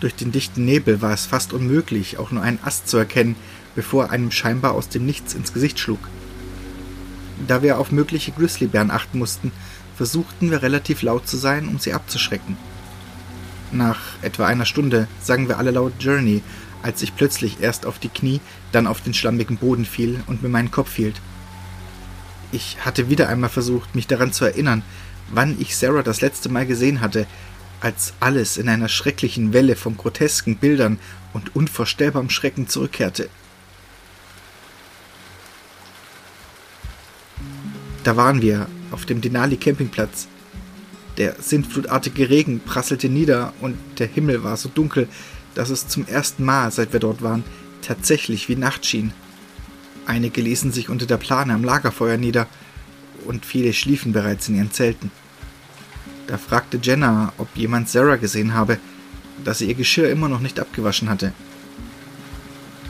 Durch 0.00 0.14
den 0.14 0.32
dichten 0.32 0.64
Nebel 0.64 1.02
war 1.02 1.12
es 1.12 1.26
fast 1.26 1.52
unmöglich, 1.52 2.18
auch 2.18 2.30
nur 2.30 2.42
einen 2.42 2.58
Ast 2.62 2.88
zu 2.88 2.96
erkennen, 2.96 3.36
bevor 3.74 4.04
er 4.04 4.10
einem 4.10 4.30
scheinbar 4.30 4.72
aus 4.72 4.88
dem 4.88 5.04
Nichts 5.04 5.34
ins 5.34 5.52
Gesicht 5.52 5.78
schlug. 5.78 5.98
Da 7.46 7.62
wir 7.62 7.78
auf 7.78 7.92
mögliche 7.92 8.32
Grizzlybären 8.32 8.90
achten 8.90 9.18
mussten, 9.18 9.52
versuchten 10.00 10.50
wir 10.50 10.62
relativ 10.62 11.02
laut 11.02 11.28
zu 11.28 11.36
sein, 11.36 11.68
um 11.68 11.78
sie 11.78 11.92
abzuschrecken. 11.92 12.56
Nach 13.70 14.00
etwa 14.22 14.46
einer 14.46 14.64
Stunde 14.64 15.08
sangen 15.20 15.46
wir 15.46 15.58
alle 15.58 15.72
laut 15.72 15.92
Journey, 16.00 16.42
als 16.82 17.02
ich 17.02 17.14
plötzlich 17.14 17.60
erst 17.60 17.84
auf 17.84 17.98
die 17.98 18.08
Knie, 18.08 18.40
dann 18.72 18.86
auf 18.86 19.02
den 19.02 19.12
schlammigen 19.12 19.58
Boden 19.58 19.84
fiel 19.84 20.22
und 20.26 20.42
mir 20.42 20.48
meinen 20.48 20.70
Kopf 20.70 20.94
hielt. 20.94 21.20
Ich 22.50 22.78
hatte 22.82 23.10
wieder 23.10 23.28
einmal 23.28 23.50
versucht, 23.50 23.94
mich 23.94 24.06
daran 24.06 24.32
zu 24.32 24.46
erinnern, 24.46 24.82
wann 25.28 25.60
ich 25.60 25.76
Sarah 25.76 26.02
das 26.02 26.22
letzte 26.22 26.48
Mal 26.48 26.64
gesehen 26.64 27.02
hatte, 27.02 27.26
als 27.82 28.14
alles 28.20 28.56
in 28.56 28.70
einer 28.70 28.88
schrecklichen 28.88 29.52
Welle 29.52 29.76
von 29.76 29.98
grotesken 29.98 30.56
Bildern 30.56 30.98
und 31.34 31.54
unvorstellbarem 31.54 32.30
Schrecken 32.30 32.68
zurückkehrte. 32.68 33.28
Da 38.02 38.16
waren 38.16 38.40
wir, 38.40 38.66
auf 38.90 39.06
dem 39.06 39.20
Denali 39.20 39.56
Campingplatz. 39.56 40.28
Der 41.16 41.36
sintflutartige 41.40 42.30
Regen 42.30 42.60
prasselte 42.60 43.08
nieder 43.08 43.52
und 43.60 43.76
der 43.98 44.06
Himmel 44.06 44.42
war 44.42 44.56
so 44.56 44.68
dunkel, 44.68 45.08
dass 45.54 45.70
es 45.70 45.88
zum 45.88 46.06
ersten 46.06 46.44
Mal, 46.44 46.70
seit 46.70 46.92
wir 46.92 47.00
dort 47.00 47.22
waren, 47.22 47.44
tatsächlich 47.82 48.48
wie 48.48 48.56
Nacht 48.56 48.86
schien. 48.86 49.12
Einige 50.06 50.40
ließen 50.40 50.72
sich 50.72 50.88
unter 50.88 51.06
der 51.06 51.18
Plane 51.18 51.52
am 51.52 51.64
Lagerfeuer 51.64 52.16
nieder 52.16 52.46
und 53.26 53.44
viele 53.44 53.72
schliefen 53.72 54.12
bereits 54.12 54.48
in 54.48 54.56
ihren 54.56 54.72
Zelten. 54.72 55.10
Da 56.26 56.38
fragte 56.38 56.78
Jenna, 56.82 57.32
ob 57.38 57.48
jemand 57.56 57.88
Sarah 57.88 58.16
gesehen 58.16 58.54
habe, 58.54 58.78
dass 59.44 59.58
sie 59.58 59.66
ihr 59.66 59.74
Geschirr 59.74 60.10
immer 60.10 60.28
noch 60.28 60.40
nicht 60.40 60.60
abgewaschen 60.60 61.10
hatte. 61.10 61.32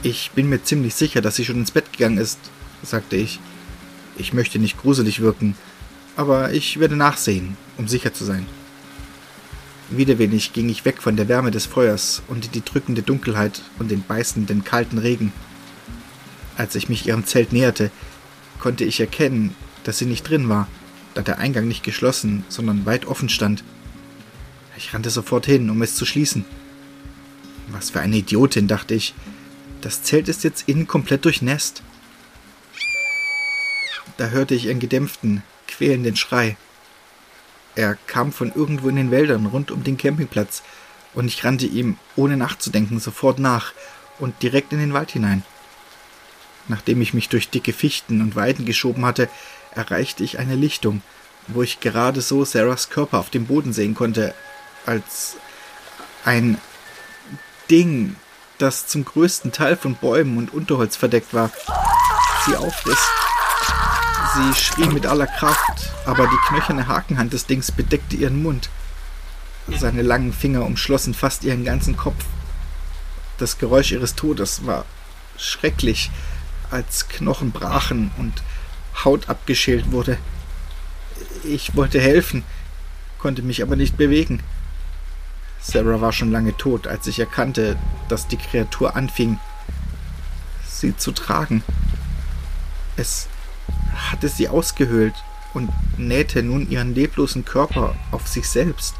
Ich 0.03 0.31
bin 0.31 0.49
mir 0.49 0.63
ziemlich 0.63 0.95
sicher, 0.95 1.21
dass 1.21 1.35
sie 1.35 1.45
schon 1.45 1.57
ins 1.57 1.71
Bett 1.71 1.91
gegangen 1.91 2.17
ist, 2.17 2.39
sagte 2.83 3.15
ich. 3.15 3.39
Ich 4.17 4.33
möchte 4.33 4.59
nicht 4.59 4.79
gruselig 4.79 5.21
wirken, 5.21 5.55
aber 6.21 6.53
ich 6.53 6.79
werde 6.79 6.95
nachsehen, 6.95 7.57
um 7.79 7.87
sicher 7.87 8.13
zu 8.13 8.23
sein. 8.23 8.45
Widerwillig 9.89 10.53
ging 10.53 10.69
ich 10.69 10.85
weg 10.85 11.01
von 11.01 11.15
der 11.15 11.27
Wärme 11.27 11.49
des 11.49 11.65
Feuers 11.65 12.21
und 12.27 12.45
in 12.45 12.51
die 12.51 12.63
drückende 12.63 13.01
Dunkelheit 13.01 13.63
und 13.79 13.89
den 13.89 14.03
beißenden 14.03 14.63
kalten 14.63 14.99
Regen. 14.99 15.33
Als 16.57 16.75
ich 16.75 16.89
mich 16.89 17.07
ihrem 17.07 17.25
Zelt 17.25 17.53
näherte, 17.53 17.89
konnte 18.59 18.85
ich 18.85 18.99
erkennen, 18.99 19.55
dass 19.83 19.97
sie 19.97 20.05
nicht 20.05 20.29
drin 20.29 20.47
war, 20.47 20.67
da 21.15 21.23
der 21.23 21.39
Eingang 21.39 21.67
nicht 21.67 21.83
geschlossen, 21.83 22.45
sondern 22.49 22.85
weit 22.85 23.07
offen 23.07 23.27
stand. 23.27 23.63
Ich 24.77 24.93
rannte 24.93 25.09
sofort 25.09 25.47
hin, 25.47 25.71
um 25.71 25.81
es 25.81 25.95
zu 25.95 26.05
schließen. 26.05 26.45
Was 27.69 27.89
für 27.89 27.99
eine 27.99 28.17
Idiotin, 28.17 28.67
dachte 28.67 28.93
ich. 28.93 29.15
Das 29.81 30.03
Zelt 30.03 30.29
ist 30.29 30.43
jetzt 30.43 30.69
innen 30.69 30.85
komplett 30.85 31.25
durchnässt. 31.25 31.81
Da 34.17 34.27
hörte 34.27 34.53
ich 34.53 34.69
einen 34.69 34.79
gedämpften, 34.79 35.41
quälenden 35.81 36.15
Schrei. 36.15 36.57
Er 37.73 37.97
kam 38.05 38.31
von 38.31 38.51
irgendwo 38.53 38.87
in 38.89 38.97
den 38.97 39.09
Wäldern 39.09 39.47
rund 39.47 39.71
um 39.71 39.83
den 39.83 39.97
Campingplatz, 39.97 40.61
und 41.13 41.25
ich 41.25 41.43
rannte 41.43 41.65
ihm, 41.65 41.97
ohne 42.15 42.37
nachzudenken, 42.37 42.99
sofort 42.99 43.39
nach 43.39 43.73
und 44.19 44.43
direkt 44.43 44.71
in 44.73 44.79
den 44.79 44.93
Wald 44.93 45.11
hinein. 45.11 45.43
Nachdem 46.67 47.01
ich 47.01 47.13
mich 47.15 47.29
durch 47.29 47.49
dicke 47.49 47.73
Fichten 47.73 48.21
und 48.21 48.35
Weiden 48.35 48.65
geschoben 48.65 49.03
hatte, 49.05 49.27
erreichte 49.73 50.23
ich 50.23 50.37
eine 50.37 50.55
Lichtung, 50.55 51.01
wo 51.47 51.63
ich 51.63 51.79
gerade 51.79 52.21
so 52.21 52.45
Sarahs 52.45 52.89
Körper 52.89 53.17
auf 53.17 53.31
dem 53.31 53.47
Boden 53.47 53.73
sehen 53.73 53.95
konnte, 53.95 54.35
als 54.85 55.35
ein 56.23 56.59
Ding, 57.69 58.15
das 58.59 58.87
zum 58.87 59.03
größten 59.03 59.51
Teil 59.51 59.75
von 59.75 59.95
Bäumen 59.95 60.37
und 60.37 60.53
Unterholz 60.53 60.95
verdeckt 60.95 61.33
war, 61.33 61.51
sie 62.45 62.55
aufriss. 62.55 63.20
Sie 64.33 64.53
schrie 64.53 64.87
mit 64.87 65.05
aller 65.05 65.27
Kraft, 65.27 65.91
aber 66.05 66.25
die 66.25 66.37
knöcherne 66.47 66.87
Hakenhand 66.87 67.33
des 67.33 67.47
Dings 67.47 67.71
bedeckte 67.71 68.15
ihren 68.15 68.41
Mund. 68.41 68.69
Seine 69.67 70.03
langen 70.03 70.31
Finger 70.31 70.65
umschlossen 70.65 71.13
fast 71.13 71.43
ihren 71.43 71.65
ganzen 71.65 71.97
Kopf. 71.97 72.23
Das 73.39 73.57
Geräusch 73.57 73.91
ihres 73.91 74.15
Todes 74.15 74.65
war 74.65 74.85
schrecklich, 75.37 76.11
als 76.69 77.09
Knochen 77.09 77.51
brachen 77.51 78.11
und 78.17 78.41
Haut 79.03 79.27
abgeschält 79.27 79.91
wurde. 79.91 80.17
Ich 81.43 81.75
wollte 81.75 81.99
helfen, 81.99 82.43
konnte 83.19 83.41
mich 83.41 83.61
aber 83.61 83.75
nicht 83.75 83.97
bewegen. 83.97 84.41
Sarah 85.61 85.99
war 85.99 86.13
schon 86.13 86.31
lange 86.31 86.55
tot, 86.55 86.87
als 86.87 87.05
ich 87.07 87.19
erkannte, 87.19 87.77
dass 88.07 88.27
die 88.27 88.37
Kreatur 88.37 88.95
anfing, 88.95 89.39
sie 90.65 90.95
zu 90.95 91.11
tragen. 91.11 91.63
Es 92.95 93.27
hatte 94.11 94.29
sie 94.29 94.49
ausgehöhlt 94.49 95.15
und 95.53 95.69
nähte 95.97 96.43
nun 96.43 96.69
ihren 96.69 96.93
leblosen 96.95 97.45
Körper 97.45 97.95
auf 98.11 98.27
sich 98.27 98.47
selbst. 98.47 98.95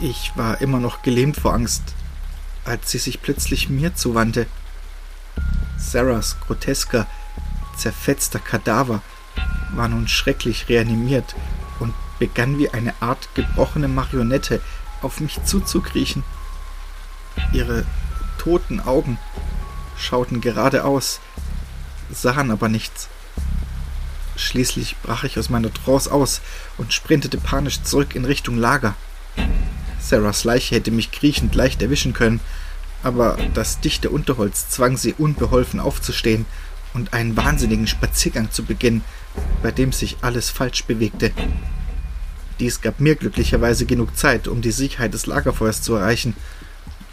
Ich 0.00 0.32
war 0.36 0.60
immer 0.60 0.78
noch 0.78 1.02
gelähmt 1.02 1.36
vor 1.36 1.54
Angst, 1.54 1.82
als 2.64 2.90
sie 2.90 2.98
sich 2.98 3.20
plötzlich 3.20 3.68
mir 3.68 3.94
zuwandte. 3.94 4.46
Sarahs 5.76 6.38
grotesker, 6.40 7.06
zerfetzter 7.76 8.38
Kadaver 8.38 9.02
war 9.74 9.88
nun 9.88 10.08
schrecklich 10.08 10.68
reanimiert 10.68 11.34
und 11.80 11.94
begann 12.18 12.58
wie 12.58 12.70
eine 12.70 12.94
Art 13.00 13.28
gebrochene 13.34 13.88
Marionette 13.88 14.60
auf 15.02 15.20
mich 15.20 15.42
zuzukriechen. 15.44 16.24
Ihre 17.52 17.84
toten 18.38 18.80
Augen 18.80 19.18
schauten 19.96 20.40
geradeaus, 20.40 21.20
sahen 22.10 22.50
aber 22.50 22.68
nichts. 22.68 23.08
Schließlich 24.38 24.96
brach 25.02 25.24
ich 25.24 25.38
aus 25.38 25.50
meiner 25.50 25.72
Trance 25.72 26.12
aus 26.12 26.40
und 26.78 26.92
sprintete 26.92 27.38
panisch 27.38 27.82
zurück 27.82 28.14
in 28.14 28.24
Richtung 28.24 28.56
Lager. 28.56 28.94
Sarahs 30.00 30.44
Leiche 30.44 30.76
hätte 30.76 30.92
mich 30.92 31.10
kriechend 31.10 31.54
leicht 31.56 31.82
erwischen 31.82 32.12
können, 32.12 32.40
aber 33.02 33.36
das 33.54 33.80
dichte 33.80 34.10
Unterholz 34.10 34.68
zwang 34.68 34.96
sie 34.96 35.12
unbeholfen 35.12 35.80
aufzustehen 35.80 36.46
und 36.94 37.12
einen 37.12 37.36
wahnsinnigen 37.36 37.88
Spaziergang 37.88 38.50
zu 38.52 38.64
beginnen, 38.64 39.02
bei 39.62 39.72
dem 39.72 39.92
sich 39.92 40.16
alles 40.22 40.50
falsch 40.50 40.84
bewegte. 40.84 41.32
Dies 42.60 42.80
gab 42.80 43.00
mir 43.00 43.16
glücklicherweise 43.16 43.86
genug 43.86 44.16
Zeit, 44.16 44.46
um 44.46 44.62
die 44.62 44.72
Sicherheit 44.72 45.14
des 45.14 45.26
Lagerfeuers 45.26 45.82
zu 45.82 45.96
erreichen, 45.96 46.34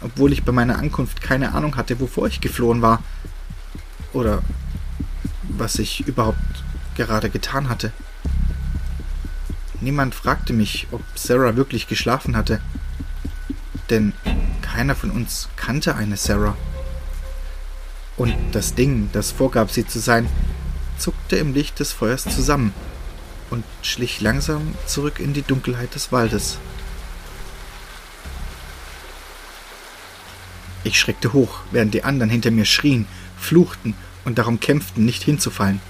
obwohl 0.00 0.32
ich 0.32 0.44
bei 0.44 0.52
meiner 0.52 0.78
Ankunft 0.78 1.20
keine 1.20 1.54
Ahnung 1.54 1.76
hatte, 1.76 1.98
wovor 1.98 2.28
ich 2.28 2.40
geflohen 2.40 2.82
war. 2.82 3.02
Oder 4.12 4.42
was 5.42 5.78
ich 5.78 6.06
überhaupt 6.06 6.65
gerade 6.96 7.30
getan 7.30 7.68
hatte. 7.68 7.92
Niemand 9.80 10.14
fragte 10.14 10.52
mich, 10.52 10.88
ob 10.90 11.02
Sarah 11.14 11.54
wirklich 11.54 11.86
geschlafen 11.86 12.36
hatte, 12.36 12.60
denn 13.90 14.14
keiner 14.62 14.94
von 14.94 15.10
uns 15.10 15.48
kannte 15.56 15.94
eine 15.94 16.16
Sarah. 16.16 16.56
Und 18.16 18.34
das 18.52 18.74
Ding, 18.74 19.10
das 19.12 19.30
vorgab, 19.30 19.70
sie 19.70 19.86
zu 19.86 20.00
sein, 20.00 20.28
zuckte 20.98 21.36
im 21.36 21.52
Licht 21.52 21.78
des 21.78 21.92
Feuers 21.92 22.24
zusammen 22.24 22.72
und 23.50 23.64
schlich 23.82 24.20
langsam 24.20 24.74
zurück 24.86 25.20
in 25.20 25.34
die 25.34 25.42
Dunkelheit 25.42 25.94
des 25.94 26.10
Waldes. 26.10 26.58
Ich 30.84 30.98
schreckte 30.98 31.32
hoch, 31.32 31.60
während 31.72 31.94
die 31.94 32.04
anderen 32.04 32.30
hinter 32.30 32.50
mir 32.50 32.64
schrien, 32.64 33.06
fluchten 33.36 33.94
und 34.24 34.38
darum 34.38 34.60
kämpften, 34.60 35.04
nicht 35.04 35.22
hinzufallen. 35.22 35.80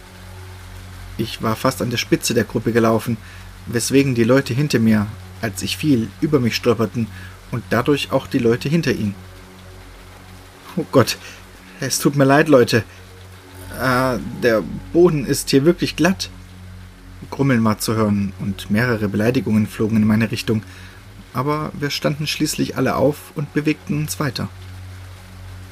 Ich 1.18 1.42
war 1.42 1.56
fast 1.56 1.82
an 1.82 1.90
der 1.90 1.96
Spitze 1.96 2.34
der 2.34 2.44
Gruppe 2.44 2.72
gelaufen, 2.72 3.16
weswegen 3.66 4.14
die 4.14 4.24
Leute 4.24 4.54
hinter 4.54 4.78
mir, 4.78 5.06
als 5.40 5.62
ich 5.62 5.76
fiel, 5.76 6.08
über 6.20 6.40
mich 6.40 6.56
stolperten 6.56 7.06
und 7.50 7.64
dadurch 7.70 8.12
auch 8.12 8.26
die 8.26 8.38
Leute 8.38 8.68
hinter 8.68 8.92
ihnen. 8.92 9.14
Oh 10.76 10.84
Gott, 10.92 11.16
es 11.80 11.98
tut 11.98 12.16
mir 12.16 12.24
leid, 12.24 12.48
Leute. 12.48 12.84
Äh, 13.80 14.18
der 14.42 14.62
Boden 14.92 15.24
ist 15.24 15.50
hier 15.50 15.64
wirklich 15.64 15.96
glatt. 15.96 16.30
Grummeln 17.30 17.64
war 17.64 17.78
zu 17.78 17.94
hören 17.94 18.32
und 18.40 18.70
mehrere 18.70 19.08
Beleidigungen 19.08 19.66
flogen 19.66 19.96
in 19.96 20.06
meine 20.06 20.30
Richtung, 20.30 20.62
aber 21.32 21.72
wir 21.78 21.90
standen 21.90 22.26
schließlich 22.26 22.76
alle 22.76 22.96
auf 22.96 23.32
und 23.34 23.52
bewegten 23.52 23.98
uns 23.98 24.20
weiter. 24.20 24.48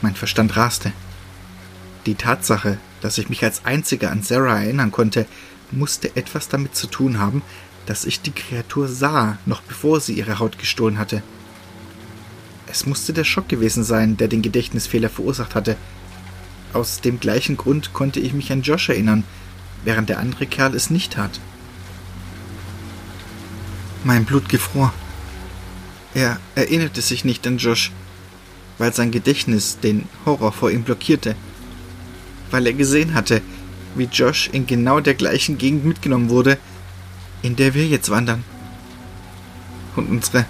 Mein 0.03 0.15
Verstand 0.15 0.57
raste. 0.57 0.93
Die 2.07 2.15
Tatsache, 2.15 2.79
dass 3.05 3.19
ich 3.19 3.29
mich 3.29 3.45
als 3.45 3.67
einziger 3.67 4.11
an 4.11 4.23
Sarah 4.23 4.63
erinnern 4.63 4.91
konnte, 4.91 5.27
musste 5.71 6.17
etwas 6.17 6.49
damit 6.49 6.75
zu 6.75 6.87
tun 6.87 7.19
haben, 7.19 7.43
dass 7.85 8.07
ich 8.07 8.23
die 8.23 8.31
Kreatur 8.31 8.89
sah, 8.89 9.37
noch 9.45 9.61
bevor 9.61 10.01
sie 10.01 10.15
ihre 10.15 10.39
Haut 10.39 10.59
gestohlen 10.59 10.99
hatte. 10.99 11.23
Es 12.67 12.87
musste 12.87 13.13
der 13.13 13.25
Schock 13.25 13.47
gewesen 13.47 13.85
sein, 13.85 14.17
der 14.17 14.29
den 14.29 14.41
Gedächtnisfehler 14.41 15.11
verursacht 15.11 15.55
hatte. 15.55 15.77
Aus 16.73 17.03
dem 17.03 17.21
gleichen 17.21 17.59
Grund 17.59 17.93
konnte 17.93 18.21
ich 18.21 18.33
mich 18.33 18.51
an 18.51 18.63
Josh 18.63 18.89
erinnern, 18.89 19.25
während 19.85 20.09
der 20.09 20.19
andere 20.19 20.47
Kerl 20.47 20.75
es 20.75 20.89
nicht 20.89 21.13
tat. 21.13 21.41
Mein 24.03 24.25
Blut 24.25 24.49
gefror. 24.49 24.95
Er 26.15 26.39
erinnerte 26.55 27.03
sich 27.03 27.23
nicht 27.23 27.47
an 27.47 27.59
Josh, 27.59 27.93
weil 28.79 28.95
sein 28.95 29.11
Gedächtnis 29.11 29.79
den 29.79 30.09
Horror 30.25 30.53
vor 30.53 30.71
ihm 30.71 30.85
blockierte, 30.85 31.37
weil 32.51 32.67
er 32.67 32.73
gesehen 32.73 33.15
hatte, 33.15 33.43
wie 33.95 34.05
Josh 34.05 34.49
in 34.53 34.67
genau 34.67 35.01
der 35.01 35.15
gleichen 35.15 35.59
Gegend 35.59 35.85
mitgenommen 35.85 36.31
wurde, 36.31 36.59
in 37.43 37.57
der 37.57 37.75
wir 37.75 37.87
jetzt 37.87 38.11
wandern. 38.11 38.45
Und 39.97 40.09
unsere 40.09 40.47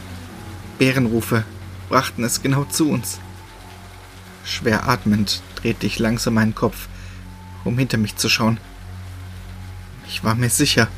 Bärenrufe 0.79 1.45
brachten 1.89 2.25
es 2.25 2.43
genau 2.43 2.65
zu 2.65 2.91
uns. 2.91 3.19
Schwer 4.45 4.89
atmend 4.89 5.43
drehte 5.57 5.87
ich 5.87 5.99
langsam 5.99 6.35
meinen 6.35 6.55
Kopf, 6.55 6.89
um 7.65 7.79
hinter 7.79 7.99
mich 7.99 8.17
zu 8.17 8.29
schauen. 8.29 8.59
Ich 10.07 10.25
war 10.25 10.35
mir 10.35 10.51
sicher, 10.51 10.89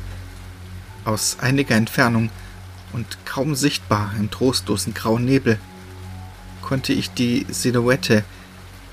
aus 1.05 1.37
einiger 1.39 1.75
Entfernung 1.75 2.29
und 2.91 3.17
kaum 3.25 3.55
sichtbar 3.55 4.13
im 4.19 4.29
trostlosen 4.29 4.93
grauen 4.93 5.25
Nebel, 5.25 5.57
konnte 6.61 6.91
ich 6.91 7.11
die 7.11 7.45
Silhouette 7.49 8.25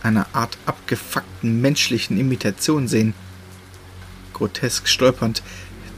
einer 0.05 0.27
Art 0.33 0.59
abgefuckten 0.67 1.61
menschlichen 1.61 2.19
Imitation 2.19 2.89
sehen. 2.89 3.15
Grotesk 4.33 4.89
stolpernd 4.89 5.43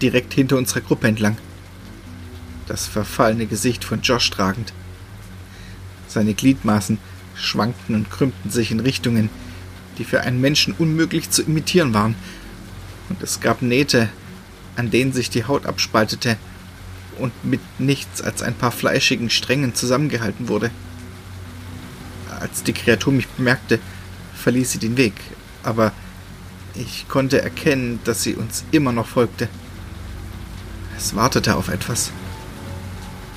direkt 0.00 0.34
hinter 0.34 0.56
unserer 0.56 0.80
Gruppe 0.80 1.08
entlang. 1.08 1.36
Das 2.66 2.86
verfallene 2.86 3.46
Gesicht 3.46 3.84
von 3.84 4.02
Josh 4.02 4.30
tragend. 4.30 4.72
Seine 6.08 6.34
Gliedmaßen 6.34 6.98
schwankten 7.34 7.94
und 7.94 8.10
krümmten 8.10 8.50
sich 8.50 8.70
in 8.70 8.80
Richtungen, 8.80 9.28
die 9.98 10.04
für 10.04 10.20
einen 10.20 10.40
Menschen 10.40 10.74
unmöglich 10.78 11.30
zu 11.30 11.42
imitieren 11.42 11.94
waren, 11.94 12.14
und 13.08 13.22
es 13.22 13.40
gab 13.40 13.62
Nähte, 13.62 14.08
an 14.74 14.90
denen 14.90 15.12
sich 15.12 15.30
die 15.30 15.44
Haut 15.44 15.64
abspaltete 15.64 16.36
und 17.18 17.32
mit 17.44 17.60
nichts 17.78 18.20
als 18.20 18.42
ein 18.42 18.54
paar 18.54 18.72
fleischigen 18.72 19.30
Strängen 19.30 19.74
zusammengehalten 19.74 20.48
wurde. 20.48 20.70
Als 22.40 22.62
die 22.62 22.72
Kreatur 22.72 23.12
mich 23.12 23.28
bemerkte, 23.28 23.78
verließ 24.36 24.72
sie 24.72 24.78
den 24.78 24.96
Weg, 24.96 25.14
aber 25.62 25.92
ich 26.74 27.08
konnte 27.08 27.40
erkennen, 27.42 28.00
dass 28.04 28.22
sie 28.22 28.34
uns 28.34 28.64
immer 28.70 28.92
noch 28.92 29.06
folgte. 29.06 29.48
Es 30.96 31.14
wartete 31.16 31.56
auf 31.56 31.68
etwas. 31.68 32.10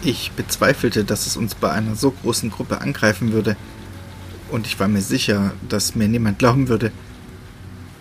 Ich 0.02 0.32
bezweifelte, 0.32 1.04
dass 1.04 1.26
es 1.26 1.36
uns 1.36 1.56
bei 1.56 1.72
einer 1.72 1.96
so 1.96 2.12
großen 2.12 2.52
Gruppe 2.52 2.82
angreifen 2.82 3.32
würde, 3.32 3.56
und 4.52 4.66
ich 4.66 4.80
war 4.80 4.88
mir 4.88 5.02
sicher, 5.02 5.54
dass 5.68 5.96
mir 5.96 6.08
niemand 6.08 6.40
glauben 6.40 6.70
würde. 6.70 6.92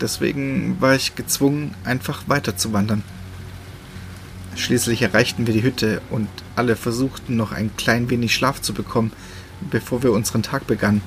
Deswegen 0.00 0.80
war 0.80 0.94
ich 0.94 1.14
gezwungen, 1.14 1.74
einfach 1.84 2.22
weiterzuwandern. 2.26 3.02
Schließlich 4.56 5.02
erreichten 5.02 5.46
wir 5.46 5.54
die 5.54 5.62
Hütte 5.62 6.00
und 6.10 6.28
alle 6.56 6.74
versuchten 6.74 7.36
noch 7.36 7.52
ein 7.52 7.70
klein 7.76 8.10
wenig 8.10 8.34
Schlaf 8.34 8.62
zu 8.62 8.72
bekommen, 8.72 9.12
bevor 9.70 10.02
wir 10.02 10.12
unseren 10.12 10.42
Tag 10.42 10.66
begannen. 10.66 11.02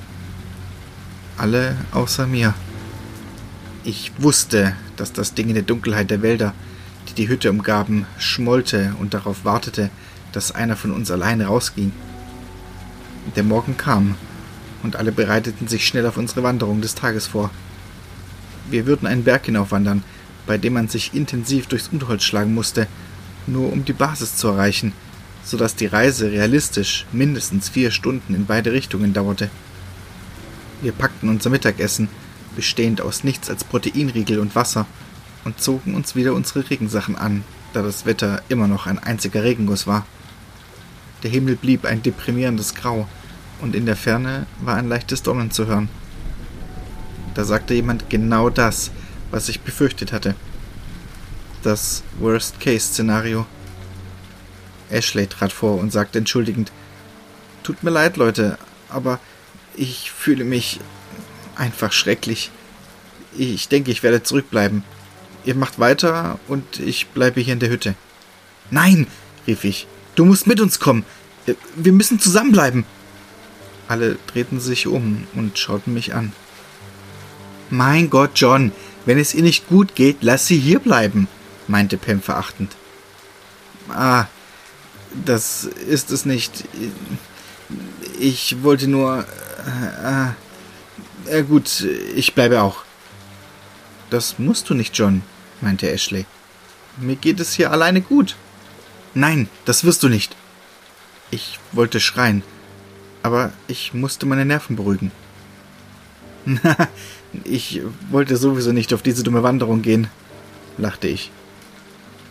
Alle 1.41 1.75
außer 1.91 2.27
mir. 2.27 2.54
Ich 3.84 4.12
wusste, 4.19 4.75
dass 4.95 5.12
das 5.12 5.34
Ding 5.34 5.47
in 5.47 5.56
der 5.56 5.63
Dunkelheit 5.63 6.12
der 6.12 6.21
Wälder 6.21 6.54
die 7.10 7.15
die 7.15 7.30
Hütte 7.30 7.49
umgaben, 7.49 8.06
schmollte 8.19 8.93
und 8.99 9.15
darauf 9.15 9.43
wartete, 9.43 9.89
dass 10.34 10.51
einer 10.51 10.75
von 10.75 10.91
uns 10.91 11.10
alleine 11.10 11.47
rausging. 11.47 11.91
Der 13.36 13.41
Morgen 13.41 13.75
kam, 13.75 14.13
und 14.84 14.97
alle 14.97 15.12
bereiteten 15.12 15.67
sich 15.67 15.88
schnell 15.88 16.06
auf 16.06 16.17
unsere 16.17 16.43
Wanderung 16.43 16.80
des 16.80 16.93
Tages 16.93 17.25
vor. 17.25 17.49
Wir 18.69 18.86
würden 18.86 19.08
einen 19.08 19.23
Berg 19.23 19.47
hinaufwandern, 19.47 20.04
bei 20.45 20.60
dem 20.60 20.73
man 20.73 20.89
sich 20.89 21.15
intensiv 21.15 21.65
durchs 21.65 21.88
Unterholz 21.88 22.23
schlagen 22.23 22.54
musste, 22.54 22.86
nur 23.47 23.73
um 23.73 23.84
die 23.84 23.93
Basis 23.93 24.38
zu 24.38 24.49
erreichen, 24.49 24.93
so 25.43 25.58
dass 25.58 25.75
die 25.75 25.88
Reise 25.88 26.32
realistisch 26.32 27.08
mindestens 27.12 27.67
vier 27.67 27.89
Stunden 27.89 28.36
in 28.36 28.45
beide 28.45 28.73
Richtungen 28.73 29.12
dauerte. 29.12 29.49
Wir 30.82 30.91
packten 30.91 31.30
unser 31.30 31.52
Mittagessen, 31.52 32.10
bestehend 32.56 33.02
aus 33.02 33.24
nichts 33.24 33.50
als 33.50 33.63
Proteinriegel 33.63 34.39
und 34.39 34.56
Wasser, 34.56 34.88
und 35.46 35.62
zogen 35.62 35.96
uns 35.96 36.15
wieder 36.15 36.34
unsere 36.34 36.70
Regensachen 36.70 37.15
an, 37.15 37.44
da 37.74 37.82
das 37.82 38.06
Wetter 38.06 38.41
immer 38.50 38.67
noch 38.67 38.88
ein 38.88 39.00
einziger 39.00 39.44
Regenguss 39.44 39.88
war. 39.88 40.06
Der 41.24 41.30
Himmel 41.30 41.56
blieb 41.56 41.86
ein 41.86 42.02
deprimierendes 42.02 42.74
Grau, 42.74 43.08
und 43.62 43.76
in 43.76 43.86
der 43.86 43.96
Ferne 43.96 44.48
war 44.60 44.76
ein 44.76 44.89
leichtes 44.89 45.22
Donnern 45.22 45.52
zu 45.52 45.67
hören. 45.67 45.88
Da 47.36 47.46
sagte 47.46 47.76
jemand 47.76 48.10
genau 48.10 48.50
das, 48.50 48.89
was 49.30 49.50
ich 49.50 49.62
befürchtet 49.62 50.12
hatte. 50.12 50.36
Das 51.62 52.02
Worst-Case-Szenario. 52.20 53.46
Ashley 54.89 55.28
trat 55.28 55.54
vor 55.54 55.80
und 55.80 55.91
sagte 55.91 56.17
entschuldigend, 56.17 56.72
Tut 57.62 57.84
mir 57.84 57.91
leid, 57.91 58.17
Leute, 58.17 58.58
aber 58.89 59.20
ich 59.75 60.12
fühle 60.12 60.43
mich 60.43 60.79
einfach 61.55 61.91
schrecklich. 61.91 62.51
Ich 63.38 63.67
denke, 63.67 63.91
ich 63.91 64.03
werde 64.03 64.23
zurückbleiben. 64.23 64.84
Ihr 65.45 65.55
macht 65.55 65.79
weiter 65.79 66.39
und 66.47 66.79
ich 66.79 67.07
bleibe 67.07 67.41
hier 67.41 67.53
in 67.53 67.60
der 67.60 67.69
Hütte. 67.69 67.95
Nein, 68.69 69.07
rief 69.47 69.63
ich. 69.63 69.88
Du 70.15 70.25
musst 70.25 70.47
mit 70.47 70.60
uns 70.60 70.79
kommen. 70.79 71.05
Wir 71.75 71.93
müssen 71.93 72.19
zusammenbleiben. 72.19 72.86
Alle 73.88 74.17
drehten 74.27 74.60
sich 74.60 74.88
um 74.88 75.27
und 75.34 75.57
schauten 75.57 75.93
mich 75.93 76.13
an. 76.13 76.31
Mein 77.69 78.10
Gott, 78.10 78.31
John, 78.36 78.71
wenn 79.05 79.17
es 79.17 79.34
ihr 79.34 79.43
nicht 79.43 79.67
gut 79.67 79.95
geht, 79.95 80.17
lass 80.21 80.47
sie 80.47 80.60
hier 80.60 80.79
bleiben, 80.79 81.27
meinte 81.67 81.97
Pam 81.97 82.21
verachtend. 82.21 82.75
Ah, 83.89 84.25
das 85.25 85.63
ist 85.63 86.12
es 86.12 86.25
nicht. 86.25 86.65
Ich 88.19 88.63
wollte 88.63 88.88
nur. 88.88 89.25
Äh, 89.65 91.39
äh, 91.39 91.43
gut, 91.43 91.82
ich 92.15 92.34
bleibe 92.34 92.62
auch. 92.62 92.84
Das 94.10 94.39
musst 94.39 94.69
du 94.69 94.74
nicht, 94.74 94.97
John, 94.97 95.21
meinte 95.62 95.89
Ashley. 95.89 96.26
Mir 96.97 97.15
geht 97.15 97.39
es 97.39 97.54
hier 97.54 97.71
alleine 97.71 98.02
gut. 98.02 98.36
Nein, 99.13 99.50
das 99.65 99.84
wirst 99.84 100.04
du 100.04 100.10
nicht. 100.10 100.36
Ich 101.30 101.60
wollte 101.71 102.00
schreien, 102.00 102.43
aber 103.24 103.54
ich 103.67 103.93
musste 103.93 104.26
meine 104.26 104.45
Nerven 104.45 104.76
beruhigen. 104.76 105.12
ich 107.43 107.82
wollte 108.10 108.36
sowieso 108.36 108.74
nicht 108.74 108.93
auf 108.93 109.02
diese 109.02 109.24
dumme 109.24 109.43
Wanderung 109.43 109.82
gehen, 109.82 110.08
lachte 110.78 111.08
ich. 111.08 111.32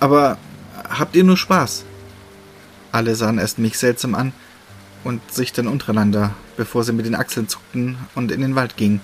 Aber 0.00 0.38
habt 0.88 1.16
ihr 1.16 1.24
nur 1.24 1.36
Spaß? 1.36 1.84
Alle 2.92 3.14
sahen 3.14 3.38
erst 3.38 3.58
mich 3.58 3.78
seltsam 3.78 4.14
an 4.14 4.32
und 5.04 5.32
sich 5.32 5.52
dann 5.52 5.66
untereinander, 5.66 6.34
bevor 6.56 6.84
sie 6.84 6.92
mit 6.92 7.06
den 7.06 7.14
Achseln 7.14 7.48
zuckten 7.48 7.96
und 8.14 8.30
in 8.30 8.40
den 8.40 8.54
Wald 8.54 8.76
gingen. 8.76 9.00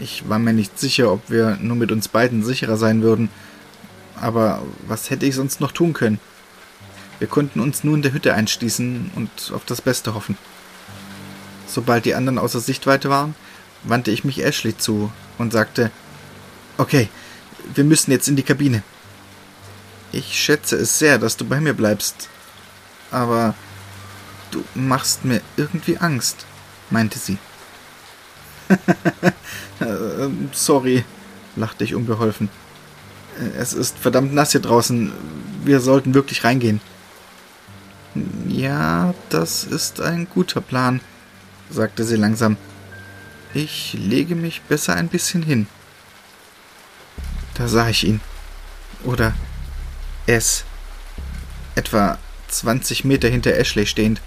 Ich 0.00 0.28
war 0.28 0.38
mir 0.38 0.52
nicht 0.52 0.78
sicher, 0.78 1.12
ob 1.12 1.28
wir 1.28 1.58
nur 1.60 1.76
mit 1.76 1.92
uns 1.92 2.08
beiden 2.08 2.44
sicherer 2.44 2.76
sein 2.76 3.02
würden. 3.02 3.30
Aber 4.20 4.62
was 4.86 5.10
hätte 5.10 5.26
ich 5.26 5.34
sonst 5.34 5.60
noch 5.60 5.72
tun 5.72 5.92
können? 5.92 6.20
Wir 7.18 7.28
konnten 7.28 7.60
uns 7.60 7.82
nur 7.82 7.96
in 7.96 8.02
der 8.02 8.12
Hütte 8.12 8.34
einschließen 8.34 9.10
und 9.16 9.52
auf 9.52 9.64
das 9.64 9.82
Beste 9.82 10.14
hoffen. 10.14 10.38
Sobald 11.66 12.04
die 12.04 12.14
anderen 12.14 12.38
außer 12.38 12.60
Sichtweite 12.60 13.10
waren, 13.10 13.34
wandte 13.82 14.10
ich 14.10 14.24
mich 14.24 14.44
Ashley 14.44 14.76
zu 14.76 15.12
und 15.36 15.52
sagte, 15.52 15.90
Okay, 16.78 17.08
wir 17.74 17.84
müssen 17.84 18.12
jetzt 18.12 18.28
in 18.28 18.36
die 18.36 18.44
Kabine. 18.44 18.82
Ich 20.12 20.40
schätze 20.40 20.76
es 20.76 20.98
sehr, 20.98 21.18
dass 21.18 21.36
du 21.36 21.44
bei 21.44 21.60
mir 21.60 21.74
bleibst. 21.74 22.28
Aber 23.10 23.54
du 24.50 24.64
machst 24.74 25.24
mir 25.24 25.40
irgendwie 25.56 25.98
Angst, 25.98 26.46
meinte 26.90 27.18
sie. 27.18 27.38
Sorry, 30.52 31.04
lachte 31.56 31.84
ich 31.84 31.94
unbeholfen. 31.94 32.48
Es 33.56 33.72
ist 33.72 33.98
verdammt 33.98 34.34
nass 34.34 34.52
hier 34.52 34.60
draußen. 34.60 35.12
Wir 35.64 35.80
sollten 35.80 36.14
wirklich 36.14 36.44
reingehen. 36.44 36.80
Ja, 38.48 39.14
das 39.28 39.64
ist 39.64 40.00
ein 40.00 40.28
guter 40.28 40.60
Plan, 40.60 41.00
sagte 41.70 42.04
sie 42.04 42.16
langsam. 42.16 42.56
Ich 43.54 43.94
lege 43.94 44.34
mich 44.34 44.62
besser 44.62 44.94
ein 44.94 45.08
bisschen 45.08 45.42
hin. 45.42 45.66
Da 47.54 47.68
sah 47.68 47.88
ich 47.88 48.06
ihn. 48.06 48.20
Oder 49.04 49.34
es. 50.26 50.64
Etwa 51.74 52.18
20 52.48 53.04
Meter 53.04 53.28
hinter 53.28 53.54
Ashley 53.54 53.86
stehend. 53.86 54.20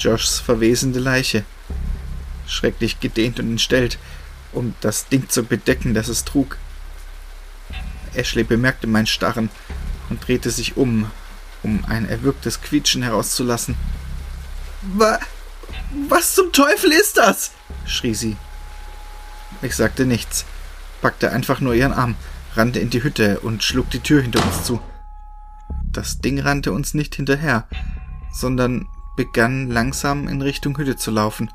Joshs 0.00 0.40
verwesende 0.40 0.98
Leiche 0.98 1.44
schrecklich 2.50 3.00
gedehnt 3.00 3.38
und 3.38 3.50
entstellt, 3.50 3.98
um 4.52 4.74
das 4.80 5.08
Ding 5.08 5.28
zu 5.28 5.44
bedecken, 5.44 5.94
das 5.94 6.08
es 6.08 6.24
trug. 6.24 6.58
Ashley 8.14 8.42
bemerkte 8.42 8.86
mein 8.86 9.06
Starren 9.06 9.50
und 10.08 10.26
drehte 10.26 10.50
sich 10.50 10.76
um, 10.76 11.10
um 11.62 11.84
ein 11.86 12.08
erwürgtes 12.08 12.60
Quietschen 12.60 13.02
herauszulassen. 13.02 13.76
Wa 14.82 15.18
was 16.08 16.34
zum 16.34 16.52
Teufel 16.52 16.90
ist 16.90 17.16
das? 17.16 17.52
schrie 17.84 18.14
sie. 18.14 18.36
Ich 19.62 19.76
sagte 19.76 20.06
nichts, 20.06 20.44
packte 21.00 21.32
einfach 21.32 21.60
nur 21.60 21.74
ihren 21.74 21.92
Arm, 21.92 22.16
rannte 22.54 22.80
in 22.80 22.90
die 22.90 23.02
Hütte 23.02 23.40
und 23.40 23.62
schlug 23.62 23.90
die 23.90 24.00
Tür 24.00 24.22
hinter 24.22 24.44
uns 24.44 24.64
zu. 24.64 24.80
Das 25.84 26.18
Ding 26.18 26.40
rannte 26.40 26.72
uns 26.72 26.94
nicht 26.94 27.14
hinterher, 27.14 27.66
sondern 28.32 28.88
begann 29.20 29.68
langsam 29.68 30.28
in 30.28 30.40
Richtung 30.40 30.78
Hütte 30.78 30.96
zu 30.96 31.10
laufen. 31.10 31.50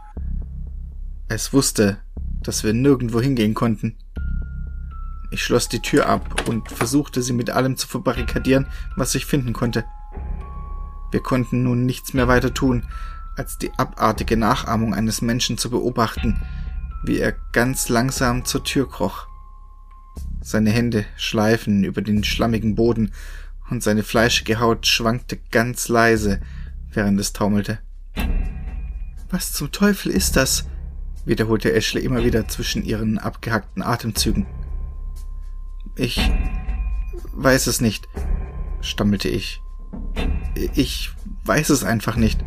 Es 1.28 1.51
wusste, 1.51 1.97
dass 2.43 2.63
wir 2.63 2.73
nirgendwo 2.73 3.19
hingehen 3.19 3.56
konnten. 3.56 3.97
Ich 5.32 5.43
schloss 5.43 5.67
die 5.67 5.80
Tür 5.80 6.08
ab 6.08 6.47
und 6.47 6.69
versuchte 6.69 7.23
sie 7.23 7.34
mit 7.34 7.49
allem 7.49 7.75
zu 7.75 7.88
verbarrikadieren, 7.88 8.67
was 8.95 9.15
ich 9.15 9.25
finden 9.25 9.51
konnte. 9.51 9.84
Wir 11.10 11.21
konnten 11.21 11.63
nun 11.63 11.88
nichts 11.88 12.13
mehr 12.13 12.28
weiter 12.28 12.54
tun, 12.54 12.86
als 13.36 13.58
die 13.58 13.71
abartige 13.80 14.38
Nachahmung 14.38 14.93
eines 14.93 15.23
Menschen 15.23 15.58
zu 15.58 15.71
beobachten, 15.71 16.39
wie 17.04 17.17
er 17.17 17.32
ganz 17.51 17.89
langsam 17.89 18.45
zur 18.45 18.63
Tür 18.63 18.88
kroch. 18.88 19.25
Seine 20.39 20.69
Hände 20.69 21.04
schleifen 21.17 21.84
über 21.84 22.04
den 22.04 22.23
schlammigen 22.23 22.75
Boden 22.75 23.12
und 23.71 23.82
seine 23.82 24.04
fleischige 24.04 24.60
Haut 24.60 24.86
schwankte 24.86 25.39
ganz 25.49 25.88
leise, 25.88 26.41
während 26.95 27.19
es 27.19 27.34
taumelte. 27.34 27.79
Was 29.29 29.53
zum 29.53 29.71
Teufel 29.71 30.12
ist 30.12 30.36
das? 30.36 30.65
wiederholte 31.25 31.73
Ashley 31.73 32.03
immer 32.03 32.23
wieder 32.23 32.47
zwischen 32.47 32.84
ihren 32.84 33.17
abgehackten 33.17 33.81
Atemzügen. 33.81 34.45
Ich 35.95 36.31
weiß 37.34 37.67
es 37.67 37.81
nicht, 37.81 38.08
stammelte 38.81 39.29
ich. 39.29 39.62
Ich 40.75 41.12
weiß 41.45 41.69
es 41.69 41.84
einfach 41.84 42.15
nicht. 42.15 42.43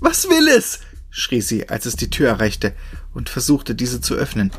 Was 0.00 0.28
will 0.28 0.48
es? 0.48 0.80
schrie 1.10 1.42
sie, 1.42 1.68
als 1.68 1.84
es 1.84 1.96
die 1.96 2.08
Tür 2.08 2.28
erreichte 2.28 2.74
und 3.12 3.28
versuchte, 3.28 3.74
diese 3.74 4.00
zu 4.00 4.14
öffnen. 4.14 4.50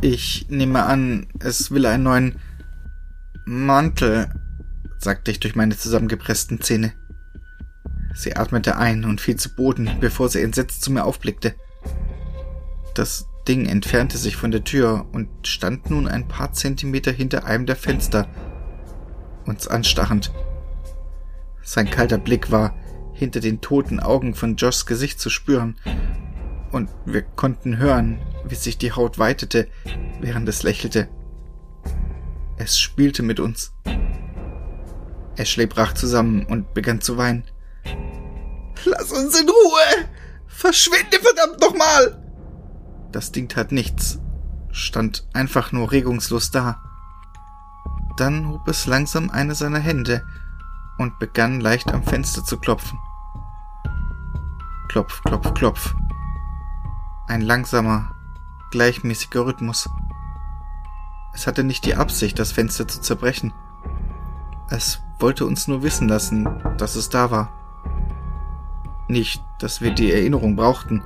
Ich 0.00 0.46
nehme 0.48 0.84
an, 0.84 1.26
es 1.40 1.70
will 1.70 1.84
einen 1.84 2.04
neuen 2.04 2.40
Mantel, 3.44 4.30
sagte 4.98 5.30
ich 5.30 5.40
durch 5.40 5.54
meine 5.54 5.76
zusammengepressten 5.76 6.60
Zähne. 6.60 6.92
Sie 8.14 8.36
atmete 8.36 8.76
ein 8.76 9.04
und 9.04 9.20
fiel 9.20 9.36
zu 9.36 9.54
Boden, 9.54 9.90
bevor 10.00 10.28
sie 10.28 10.40
entsetzt 10.40 10.82
zu 10.82 10.92
mir 10.92 11.04
aufblickte. 11.04 11.54
Das 12.94 13.26
Ding 13.48 13.66
entfernte 13.66 14.16
sich 14.18 14.36
von 14.36 14.50
der 14.50 14.64
Tür 14.64 15.06
und 15.12 15.28
stand 15.46 15.90
nun 15.90 16.06
ein 16.08 16.28
paar 16.28 16.52
Zentimeter 16.52 17.12
hinter 17.12 17.44
einem 17.44 17.66
der 17.66 17.76
Fenster, 17.76 18.28
uns 19.44 19.68
anstarrend. 19.68 20.32
Sein 21.62 21.90
kalter 21.90 22.18
Blick 22.18 22.50
war 22.50 22.74
hinter 23.12 23.40
den 23.40 23.60
toten 23.60 24.00
Augen 24.00 24.34
von 24.34 24.56
Joshs 24.56 24.86
Gesicht 24.86 25.20
zu 25.20 25.30
spüren, 25.30 25.76
und 26.72 26.90
wir 27.04 27.22
konnten 27.22 27.78
hören, 27.78 28.18
wie 28.48 28.56
sich 28.56 28.78
die 28.78 28.92
Haut 28.92 29.18
weitete, 29.18 29.68
während 30.20 30.48
es 30.48 30.64
lächelte. 30.64 31.08
Es 32.56 32.78
spielte 32.78 33.22
mit 33.22 33.38
uns. 33.38 33.72
Ashley 35.36 35.66
brach 35.66 35.94
zusammen 35.94 36.46
und 36.46 36.74
begann 36.74 37.00
zu 37.00 37.16
weinen. 37.16 37.44
Lass 38.84 39.12
uns 39.12 39.40
in 39.40 39.48
Ruhe! 39.48 40.08
Verschwinde 40.46 41.18
verdammt 41.20 41.60
nochmal! 41.60 42.22
Das 43.12 43.32
Ding 43.32 43.48
tat 43.48 43.72
nichts, 43.72 44.18
stand 44.72 45.26
einfach 45.32 45.72
nur 45.72 45.92
regungslos 45.92 46.50
da. 46.50 46.80
Dann 48.16 48.48
hob 48.48 48.66
es 48.68 48.86
langsam 48.86 49.30
eine 49.30 49.54
seiner 49.54 49.78
Hände 49.78 50.24
und 50.98 51.18
begann 51.18 51.60
leicht 51.60 51.92
am 51.92 52.02
Fenster 52.02 52.44
zu 52.44 52.58
klopfen. 52.58 52.98
Klopf, 54.88 55.22
klopf, 55.22 55.54
klopf. 55.54 55.94
Ein 57.26 57.40
langsamer, 57.40 58.14
gleichmäßiger 58.70 59.46
Rhythmus. 59.46 59.88
Es 61.34 61.46
hatte 61.46 61.64
nicht 61.64 61.84
die 61.84 61.96
Absicht, 61.96 62.38
das 62.38 62.52
Fenster 62.52 62.86
zu 62.86 63.00
zerbrechen. 63.00 63.52
Es 64.70 65.03
wollte 65.18 65.46
uns 65.46 65.68
nur 65.68 65.82
wissen 65.82 66.08
lassen, 66.08 66.48
dass 66.78 66.96
es 66.96 67.08
da 67.08 67.30
war. 67.30 67.52
Nicht, 69.08 69.42
dass 69.58 69.80
wir 69.80 69.90
die 69.90 70.12
Erinnerung 70.12 70.56
brauchten. 70.56 71.02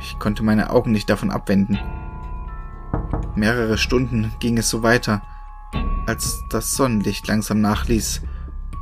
Ich 0.00 0.18
konnte 0.18 0.42
meine 0.42 0.70
Augen 0.70 0.92
nicht 0.92 1.08
davon 1.08 1.30
abwenden. 1.30 1.78
Mehrere 3.34 3.78
Stunden 3.78 4.32
ging 4.40 4.58
es 4.58 4.68
so 4.68 4.82
weiter, 4.82 5.22
als 6.06 6.44
das 6.50 6.74
Sonnenlicht 6.74 7.26
langsam 7.28 7.60
nachließ 7.60 8.22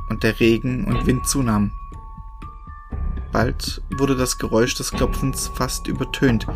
und 0.09 0.23
der 0.23 0.39
Regen 0.39 0.85
und 0.85 1.05
Wind 1.05 1.27
zunahmen. 1.27 1.71
Bald 3.31 3.81
wurde 3.89 4.17
das 4.17 4.37
Geräusch 4.37 4.75
des 4.75 4.91
Klopfens 4.91 5.47
fast 5.47 5.87
übertönt, 5.87 6.47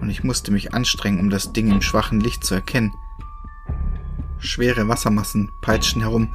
und 0.00 0.10
ich 0.10 0.24
musste 0.24 0.52
mich 0.52 0.72
anstrengen, 0.72 1.20
um 1.20 1.28
das 1.28 1.52
Ding 1.52 1.70
im 1.70 1.82
schwachen 1.82 2.20
Licht 2.20 2.44
zu 2.44 2.54
erkennen. 2.54 2.94
Schwere 4.38 4.88
Wassermassen 4.88 5.50
peitschten 5.60 6.00
herum 6.02 6.32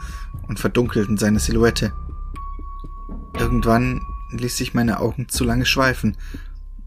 und 0.47 0.59
verdunkelten 0.59 1.17
seine 1.17 1.39
Silhouette. 1.39 1.93
Irgendwann 3.37 4.01
ließ 4.31 4.57
sich 4.57 4.73
meine 4.73 4.99
Augen 4.99 5.29
zu 5.29 5.43
lange 5.43 5.65
schweifen, 5.65 6.17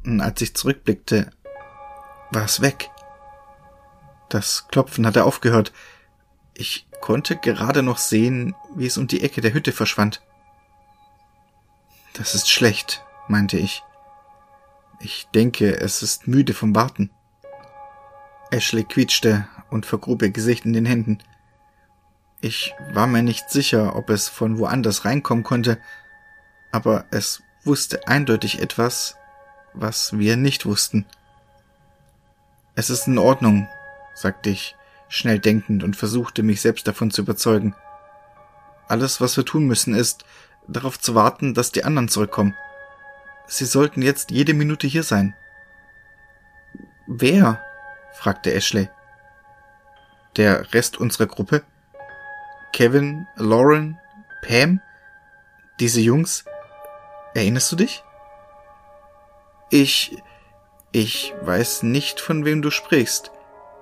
und 0.05 0.21
als 0.21 0.41
ich 0.41 0.55
zurückblickte, 0.55 1.31
war 2.31 2.45
es 2.45 2.61
weg. 2.61 2.91
Das 4.29 4.69
Klopfen 4.69 5.07
hatte 5.07 5.25
aufgehört. 5.25 5.73
Ich 6.55 6.89
konnte 7.01 7.37
gerade 7.37 7.83
noch 7.83 7.99
sehen, 7.99 8.55
wie 8.75 8.87
es 8.87 8.99
um 8.99 9.07
die 9.07 9.23
Ecke 9.23 9.41
der 9.41 9.53
Hütte 9.53 9.73
verschwand. 9.73 10.23
Das 12.15 12.35
ist 12.35 12.51
schlecht, 12.51 13.05
meinte 13.29 13.59
ich. 13.59 13.83
Ich 15.01 15.29
denke, 15.35 15.79
es 15.79 16.03
ist 16.03 16.27
müde 16.27 16.55
vom 16.55 16.75
Warten. 16.75 17.11
Ashley 18.51 18.85
quietschte 18.85 19.47
und 19.71 19.87
vergrub 19.87 20.23
ihr 20.23 20.31
Gesicht 20.31 20.65
in 20.65 20.73
den 20.73 20.87
Händen. 20.87 21.19
Ich 22.41 22.75
war 22.93 23.07
mir 23.07 23.23
nicht 23.23 23.51
sicher, 23.51 23.97
ob 23.97 24.11
es 24.11 24.29
von 24.29 24.59
woanders 24.59 25.05
reinkommen 25.05 25.45
konnte, 25.45 25.79
aber 26.71 27.07
es 27.11 27.43
wusste 27.65 28.07
eindeutig 28.07 28.61
etwas, 28.61 29.17
was 29.73 30.19
wir 30.19 30.37
nicht 30.37 30.67
wussten. 30.67 31.07
Es 32.75 32.91
ist 32.91 33.07
in 33.07 33.19
Ordnung, 33.19 33.69
sagte 34.15 34.51
ich, 34.51 34.77
schnell 35.09 35.39
denkend 35.39 35.83
und 35.83 35.97
versuchte 35.97 36.43
mich 36.43 36.61
selbst 36.61 36.87
davon 36.87 37.11
zu 37.11 37.23
überzeugen. 37.23 37.75
Alles, 38.89 39.21
was 39.21 39.37
wir 39.37 39.45
tun 39.45 39.67
müssen, 39.67 39.95
ist, 39.95 40.25
darauf 40.69 41.01
zu 41.01 41.15
warten, 41.15 41.55
dass 41.55 41.73
die 41.73 41.85
anderen 41.85 42.09
zurückkommen. 42.09 42.55
Sie 43.47 43.65
sollten 43.65 44.03
jetzt 44.03 44.31
jede 44.31 44.55
Minute 44.55 44.87
hier 44.87 45.03
sein. 45.03 45.35
Wer? 47.07 47.63
fragte 48.15 48.53
Ashley. 48.53 48.89
Der 50.37 50.73
Rest 50.75 50.99
unserer 50.99 51.27
Gruppe? 51.27 51.63
Kevin, 52.77 53.27
Lauren, 53.37 53.99
Pam? 54.43 54.83
Diese 55.81 56.03
Jungs? 56.03 56.45
Erinnerst 57.35 57.73
du 57.73 57.77
dich? 57.77 58.05
Ich. 59.71 60.23
Ich 60.93 61.33
weiß 61.41 61.85
nicht, 61.85 62.21
von 62.21 62.45
wem 62.45 62.61
du 62.61 62.71
sprichst, 62.71 63.31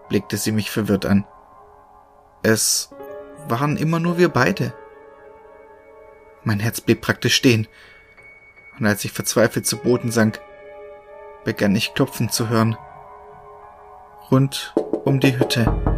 blickte 0.09 0.37
sie 0.37 0.52
mich 0.52 0.70
verwirrt 0.70 1.07
an. 1.07 1.26
Es 2.44 2.90
waren 3.48 3.76
immer 3.76 3.98
nur 3.98 4.16
wir 4.16 4.28
beide. 4.28 4.72
Mein 6.44 6.61
Herz 6.61 6.80
blieb 6.80 7.00
praktisch 7.00 7.35
stehen. 7.35 7.66
Und 8.78 8.87
als 8.87 9.04
ich 9.04 9.11
verzweifelt 9.11 9.66
zu 9.66 9.78
Boden 9.78 10.12
sank, 10.12 10.40
begann 11.42 11.74
ich 11.74 11.94
Klopfen 11.94 12.30
zu 12.30 12.48
hören. 12.48 12.78
Rund 14.30 14.72
um 15.04 15.18
die 15.18 15.37
Hütte. 15.37 15.93